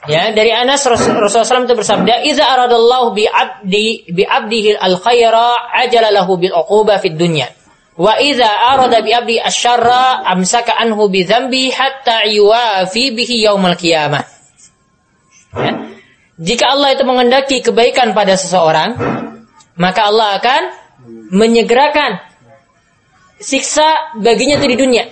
Ya, 0.06 0.30
dari 0.38 0.54
Anas 0.54 0.86
Ras- 0.86 1.02
Rasulullah 1.02 1.42
SAW 1.42 1.66
itu 1.66 1.74
bersabda, 1.74 2.22
"Idza 2.30 2.46
aradallahu 2.46 3.18
bi 3.18 3.26
'abdi 3.26 4.06
bi 4.14 4.22
'abdihi 4.22 4.78
al-khaira 4.78 5.74
ajala 5.82 6.14
lahu 6.14 6.38
bil 6.38 6.54
'uquba 6.54 7.02
fid 7.02 7.18
dunya." 7.18 7.50
Wa 7.96 8.20
idza 8.20 8.48
arada 8.76 9.00
bi 9.00 9.16
'abdi 9.16 9.40
asy-syarra 9.40 10.28
amsaka 10.28 10.76
anhu 10.76 11.08
bi 11.08 11.24
dzambi 11.24 11.72
hatta 11.72 12.28
yuwafi 12.28 13.16
bihi 13.16 13.48
yaumal 13.48 13.80
qiyamah. 13.80 14.24
Ya. 15.56 15.72
Jika 16.36 16.76
Allah 16.76 16.92
itu 16.92 17.08
mengendaki 17.08 17.64
kebaikan 17.64 18.12
pada 18.12 18.36
seseorang, 18.36 19.00
maka 19.80 20.12
Allah 20.12 20.36
akan 20.36 20.62
menyegerakan 21.32 22.20
siksa 23.40 24.20
baginya 24.20 24.60
itu 24.60 24.76
di 24.76 24.78
dunia. 24.80 25.06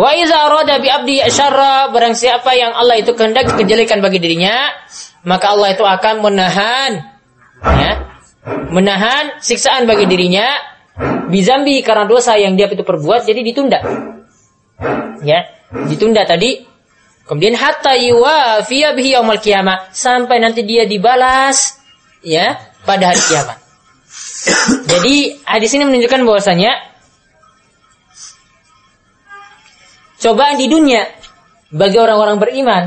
Wa 0.00 0.16
iza 0.16 0.48
arada 0.48 0.80
bi 0.80 0.88
abdi 0.88 1.20
syarra 1.28 1.92
barang 1.92 2.16
siapa 2.16 2.56
yang 2.56 2.72
Allah 2.72 2.96
itu 2.96 3.12
kehendaki 3.12 3.52
kejelekan 3.60 4.00
bagi 4.00 4.16
dirinya, 4.16 4.72
maka 5.28 5.52
Allah 5.52 5.76
itu 5.76 5.84
akan 5.84 6.24
menahan 6.24 7.04
ya, 7.60 7.92
menahan 8.72 9.36
siksaan 9.44 9.84
bagi 9.84 10.08
dirinya 10.08 10.46
bizambi 11.28 11.80
karena 11.84 12.08
dosa 12.08 12.34
yang 12.40 12.56
dia 12.56 12.68
itu 12.68 12.82
perbuat 12.82 13.24
jadi 13.28 13.40
ditunda. 13.44 13.78
Ya, 15.22 15.48
ditunda 15.88 16.24
tadi 16.24 16.64
kemudian 17.28 17.54
hatta 17.54 17.94
yuwafiya 17.94 18.96
bihi 18.96 19.14
yaumil 19.14 19.38
qiyamah 19.38 19.92
sampai 19.92 20.40
nanti 20.40 20.64
dia 20.64 20.88
dibalas 20.88 21.78
ya 22.24 22.56
pada 22.88 23.12
hari 23.12 23.20
kiamat. 23.20 23.58
Jadi 24.88 25.44
hadis 25.44 25.70
ini 25.76 25.84
menunjukkan 25.84 26.24
bahwasanya 26.24 26.72
cobaan 30.18 30.56
di 30.56 30.66
dunia 30.66 31.04
bagi 31.68 32.00
orang-orang 32.00 32.40
beriman 32.40 32.84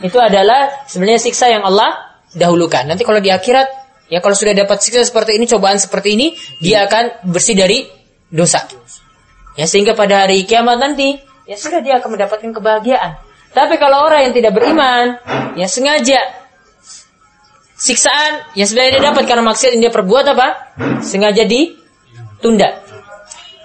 itu 0.00 0.16
adalah 0.16 0.88
sebenarnya 0.88 1.20
siksa 1.20 1.50
yang 1.52 1.66
Allah 1.66 2.16
dahulukan. 2.32 2.86
Nanti 2.86 3.02
kalau 3.02 3.18
di 3.18 3.28
akhirat 3.28 3.66
ya 4.08 4.18
kalau 4.24 4.36
sudah 4.36 4.52
dapat 4.56 4.80
siksa 4.82 5.04
seperti 5.04 5.36
ini, 5.36 5.44
cobaan 5.48 5.78
seperti 5.80 6.16
ini, 6.16 6.26
dia 6.60 6.84
akan 6.88 7.28
bersih 7.32 7.56
dari 7.56 7.88
dosa. 8.28 8.64
Ya 9.56 9.64
sehingga 9.64 9.96
pada 9.96 10.26
hari 10.26 10.44
kiamat 10.44 10.78
nanti 10.78 11.18
ya 11.48 11.56
sudah 11.56 11.80
dia 11.80 11.98
akan 12.00 12.18
mendapatkan 12.18 12.50
kebahagiaan. 12.52 13.20
Tapi 13.52 13.80
kalau 13.80 14.04
orang 14.04 14.28
yang 14.28 14.34
tidak 14.36 14.52
beriman, 14.52 15.18
ya 15.56 15.66
sengaja 15.66 16.20
siksaan 17.78 18.52
yang 18.58 18.66
sebenarnya 18.66 18.98
dia 18.98 19.04
dapat 19.14 19.24
karena 19.24 19.42
maksiat 19.46 19.70
yang 19.78 19.82
dia 19.88 19.94
perbuat 19.94 20.24
apa? 20.34 20.48
Sengaja 21.00 21.46
ditunda. 21.46 22.84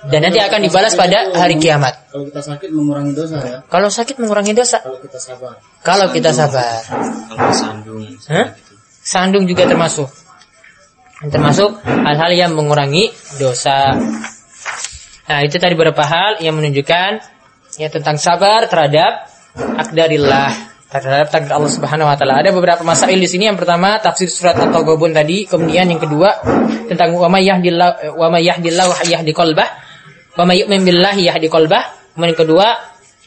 Dan 0.03 0.19
nanti 0.19 0.39
akan 0.39 0.59
dibalas 0.67 0.99
pada 0.99 1.31
hari 1.31 1.55
kiamat. 1.55 2.11
Kalau 2.11 2.27
kita 2.27 2.41
sakit 2.43 2.69
mengurangi 2.75 3.15
dosa 3.15 3.37
ya. 3.39 3.57
Kalau 3.71 3.87
sakit 3.87 4.15
mengurangi 4.19 4.51
dosa. 4.51 4.83
Kalau 4.83 4.99
kita 4.99 5.19
sabar. 5.19 5.55
Kalau 5.79 6.07
kita 6.11 6.31
sabar. 6.35 6.79
Kalau 7.31 7.53
sandung. 7.55 8.03
Hah? 8.27 8.47
Sandung 8.99 9.47
juga 9.47 9.63
termasuk. 9.63 10.11
Termasuk 11.23 11.79
hal-hal 11.87 12.31
yang 12.35 12.51
mengurangi 12.51 13.11
dosa. 13.39 13.95
Nah, 15.23 15.39
itu 15.39 15.55
tadi 15.55 15.71
beberapa 15.73 16.03
hal 16.03 16.43
yang 16.43 16.59
menunjukkan 16.59 17.11
ya 17.79 17.87
tentang 17.87 18.19
sabar 18.19 18.67
terhadap 18.67 19.31
akdarillah 19.55 20.73
terhadap 20.93 21.33
takdir 21.33 21.57
Allah 21.57 21.73
Subhanahu 21.73 22.05
wa 22.05 22.13
taala. 22.13 22.37
Ada 22.45 22.53
beberapa 22.53 22.85
masail 22.85 23.17
di 23.17 23.25
sini. 23.25 23.49
Yang 23.49 23.65
pertama 23.65 23.97
tafsir 23.97 24.29
surat 24.29 24.53
At-Taghabun 24.53 25.09
tadi, 25.09 25.49
kemudian 25.49 25.89
yang 25.89 25.97
kedua 25.97 26.37
tentang 26.85 27.17
wa 27.17 27.25
may 27.33 27.49
yahdillahu 27.49 28.13
wa 28.13 28.27
may 28.29 28.45
yahdillahu 28.45 28.93
yahdi 29.09 29.33
qalbah 29.33 29.65
wa 30.37 30.43
may 30.45 30.61
yu'min 30.61 30.85
billahi 30.85 31.25
yahdi 31.33 31.49
qalbah. 31.49 32.13
Kemudian 32.13 32.37
yang 32.37 32.41
kedua 32.45 32.67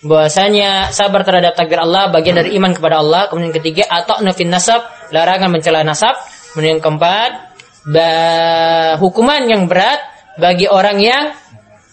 bahwasanya 0.06 0.94
sabar 0.94 1.26
terhadap 1.26 1.58
takdir 1.58 1.82
Allah 1.82 2.14
bagian 2.14 2.38
dari 2.38 2.54
iman 2.54 2.70
kepada 2.70 3.02
Allah. 3.02 3.26
Kemudian 3.34 3.50
ketiga 3.50 3.90
atau 3.90 4.22
nafin 4.22 4.46
nasab, 4.46 4.86
larangan 5.10 5.50
mencela 5.50 5.82
nasab. 5.82 6.14
Kemudian 6.54 6.78
keempat 6.78 7.45
ba- 7.86 8.98
hukuman 8.98 9.46
yang 9.46 9.70
berat 9.70 10.02
bagi 10.36 10.66
orang 10.68 10.98
yang 11.00 11.24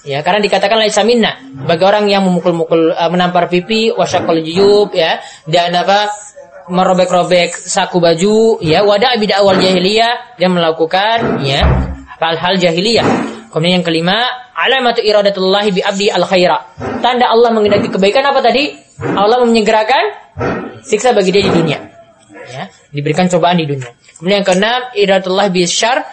Ya, 0.03 0.19
karena 0.19 0.43
dikatakan 0.43 0.83
laisa 0.83 0.99
minna 1.07 1.39
bagi 1.63 1.87
orang 1.87 2.11
yang 2.11 2.27
memukul-mukul 2.27 2.91
uh, 2.91 3.07
menampar 3.07 3.47
pipi, 3.47 3.87
wasyaqal 3.87 4.43
juyub 4.43 4.91
ya 4.91 5.23
dan 5.47 5.71
apa 5.71 6.11
merobek-robek 6.67 7.55
saku 7.55 8.03
baju 8.03 8.59
ya 8.59 8.83
wada 8.83 9.15
bidah 9.15 9.39
awal 9.39 9.55
jahiliyah 9.55 10.35
dan 10.35 10.51
melakukan 10.51 11.39
ya 11.39 11.63
hal-hal 12.19 12.59
jahiliyah. 12.59 13.07
Kemudian 13.47 13.79
yang 13.79 13.85
kelima, 13.87 14.27
alamatu 14.51 14.99
iradatullahi 14.99 15.71
bi 15.71 15.79
abdi 15.79 16.11
al 16.11 16.27
khaira. 16.27 16.59
Tanda 16.99 17.31
Allah 17.31 17.55
mengendaki 17.55 17.87
kebaikan 17.87 18.27
apa 18.27 18.43
tadi? 18.43 18.75
Allah 18.99 19.39
menyegerakan 19.43 20.03
siksa 20.83 21.15
bagi 21.15 21.31
dia 21.31 21.47
di 21.47 21.51
dunia. 21.51 21.92
Ya, 22.49 22.67
diberikan 22.91 23.31
cobaan 23.31 23.59
di 23.59 23.65
dunia. 23.69 23.91
Kemudian 24.19 24.43
yang 24.43 24.47
keenam, 24.47 24.81
iradatullahi 24.95 25.49
bi 25.51 25.63
syar. 25.67 26.03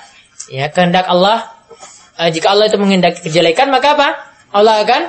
Ya, 0.51 0.67
kehendak 0.71 1.07
Allah 1.07 1.61
Eh, 2.21 2.31
jika 2.37 2.53
Allah 2.53 2.69
itu 2.69 2.77
menghendaki 2.77 3.25
kejelekan 3.25 3.73
maka 3.73 3.97
apa? 3.97 4.09
Allah 4.53 4.85
akan 4.85 5.03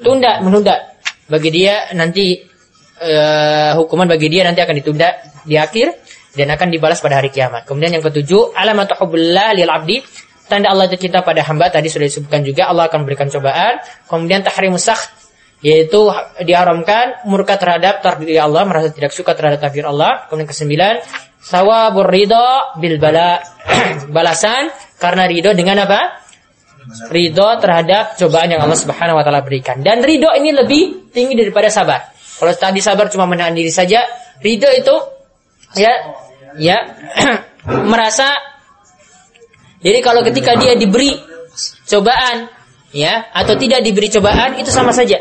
tunda, 0.00 0.40
menunda 0.40 0.96
bagi 1.28 1.52
dia 1.52 1.92
nanti 1.92 2.40
eh, 3.04 3.70
hukuman 3.76 4.08
bagi 4.08 4.32
dia 4.32 4.48
nanti 4.48 4.64
akan 4.64 4.74
ditunda 4.80 5.12
di 5.44 5.60
akhir 5.60 5.92
dan 6.32 6.48
akan 6.48 6.72
dibalas 6.72 7.04
pada 7.04 7.20
hari 7.20 7.28
kiamat. 7.28 7.68
Kemudian 7.68 8.00
yang 8.00 8.04
ketujuh, 8.04 8.56
alamatu 8.56 8.96
hubbillah 8.96 9.52
lil 9.60 9.68
abdi. 9.68 10.00
Tanda 10.48 10.72
Allah 10.72 10.88
itu 10.88 11.04
cinta 11.04 11.20
pada 11.20 11.44
hamba 11.44 11.68
tadi 11.68 11.92
sudah 11.92 12.08
disebutkan 12.08 12.40
juga 12.40 12.72
Allah 12.72 12.88
akan 12.88 13.04
berikan 13.04 13.28
cobaan. 13.28 13.84
Kemudian 14.08 14.40
tahrimus 14.40 14.88
sakh 14.88 15.17
yaitu 15.58 16.06
diharamkan 16.42 17.26
murka 17.26 17.58
terhadap 17.58 17.98
takdir 17.98 18.38
Allah, 18.38 18.62
merasa 18.62 18.94
tidak 18.94 19.10
suka 19.10 19.34
terhadap 19.34 19.58
takdir 19.58 19.86
Allah. 19.86 20.26
Kemudian 20.30 20.46
kesembilan, 20.46 21.02
sawabur 21.42 22.06
ridho 22.06 22.78
bil 22.78 22.98
bala. 23.02 23.42
Balasan 24.16 24.70
karena 24.98 25.26
ridho 25.26 25.52
dengan 25.54 25.82
apa? 25.84 26.26
ridho 27.12 27.48
terhadap 27.60 28.16
cobaan 28.16 28.48
yang 28.48 28.64
Allah 28.64 28.78
Subhanahu 28.78 29.20
wa 29.20 29.24
taala 29.26 29.44
berikan. 29.44 29.84
Dan 29.84 30.00
ridho 30.00 30.32
ini 30.32 30.56
lebih 30.56 31.12
tinggi 31.12 31.36
daripada 31.36 31.68
sabar. 31.68 32.16
Kalau 32.16 32.54
tadi 32.56 32.80
sabar 32.80 33.12
cuma 33.12 33.28
menahan 33.28 33.52
diri 33.52 33.68
saja, 33.68 34.08
ridho 34.40 34.70
itu 34.72 34.96
ya 35.76 35.92
ya 36.56 36.78
merasa 37.92 38.32
jadi 39.84 40.00
kalau 40.00 40.24
ketika 40.24 40.56
dia 40.56 40.74
diberi 40.80 41.12
cobaan 41.84 42.48
ya 42.92 43.28
atau 43.32 43.54
tidak 43.56 43.84
diberi 43.84 44.08
cobaan 44.12 44.56
itu 44.60 44.70
sama 44.72 44.92
saja. 44.92 45.20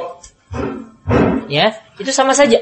Ya, 1.47 1.79
itu 1.95 2.11
sama 2.11 2.35
saja. 2.35 2.59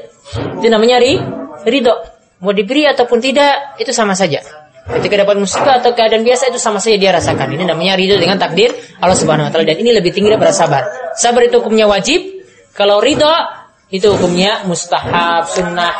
Itu 0.62 0.66
namanya 0.70 1.02
ri, 1.02 1.18
ridho. 1.66 1.94
Mau 2.38 2.54
diberi 2.54 2.86
ataupun 2.86 3.18
tidak 3.18 3.80
itu 3.82 3.90
sama 3.90 4.14
saja. 4.14 4.44
Ketika 4.86 5.26
dapat 5.26 5.42
musibah 5.42 5.82
atau 5.82 5.90
keadaan 5.98 6.22
biasa 6.22 6.54
itu 6.54 6.62
sama 6.62 6.78
saja 6.78 6.94
dia 6.94 7.10
rasakan. 7.10 7.58
Ini 7.58 7.66
namanya 7.66 7.98
ridho 7.98 8.14
dengan 8.14 8.38
takdir 8.38 8.70
Allah 9.02 9.18
Subhanahu 9.18 9.50
wa 9.50 9.50
taala 9.50 9.66
dan 9.66 9.82
ini 9.82 9.90
lebih 9.90 10.14
tinggi 10.14 10.30
daripada 10.30 10.54
sabar. 10.54 10.86
Sabar 11.18 11.42
itu 11.42 11.58
hukumnya 11.58 11.90
wajib, 11.90 12.22
kalau 12.78 13.02
ridho 13.02 13.32
itu 13.90 14.06
hukumnya 14.14 14.62
mustahab, 14.66 15.50
sunnah. 15.50 15.94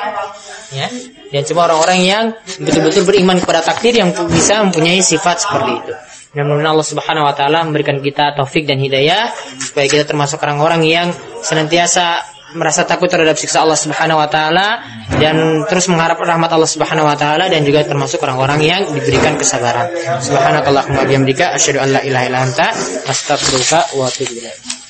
Ya. 0.71 0.87
Dan 1.31 1.43
cuma 1.43 1.67
orang-orang 1.67 1.99
yang 2.07 2.25
betul-betul 2.63 3.03
beriman 3.03 3.43
kepada 3.43 3.63
takdir 3.67 3.99
yang 3.99 4.15
bisa 4.31 4.63
mempunyai 4.63 5.03
sifat 5.03 5.43
seperti 5.43 5.73
itu. 5.83 5.93
Dan 6.37 6.53
mudah 6.53 6.77
Allah 6.77 6.85
Subhanahu 6.85 7.25
wa 7.25 7.33
taala 7.33 7.65
memberikan 7.65 7.97
kita 7.97 8.37
taufik 8.37 8.69
dan 8.69 8.77
hidayah 8.77 9.33
supaya 9.57 9.89
kita 9.89 10.05
termasuk 10.05 10.37
orang-orang 10.45 10.85
yang 10.85 11.09
senantiasa 11.41 12.37
merasa 12.53 12.85
takut 12.85 13.09
terhadap 13.09 13.35
siksa 13.41 13.65
Allah 13.65 13.81
Subhanahu 13.81 14.21
wa 14.21 14.29
taala 14.29 14.85
dan 15.17 15.65
terus 15.65 15.89
mengharap 15.89 16.21
rahmat 16.21 16.53
Allah 16.53 16.69
Subhanahu 16.69 17.09
wa 17.09 17.17
taala 17.17 17.49
dan 17.49 17.65
juga 17.65 17.83
termasuk 17.89 18.21
orang-orang 18.21 18.61
yang 18.63 18.83
diberikan 18.93 19.35
kesabaran. 19.41 19.89
Subhanakallahumma 20.21 21.09
bihamdika 21.09 21.57
asyhadu 21.57 21.81
an 21.81 21.89
la 21.97 22.01
ilaha 22.05 22.25
illa 22.29 22.41
anta 22.45 22.69
astaghfiruka 23.09 23.97
wa 23.97 24.05
atubu. 24.07 24.76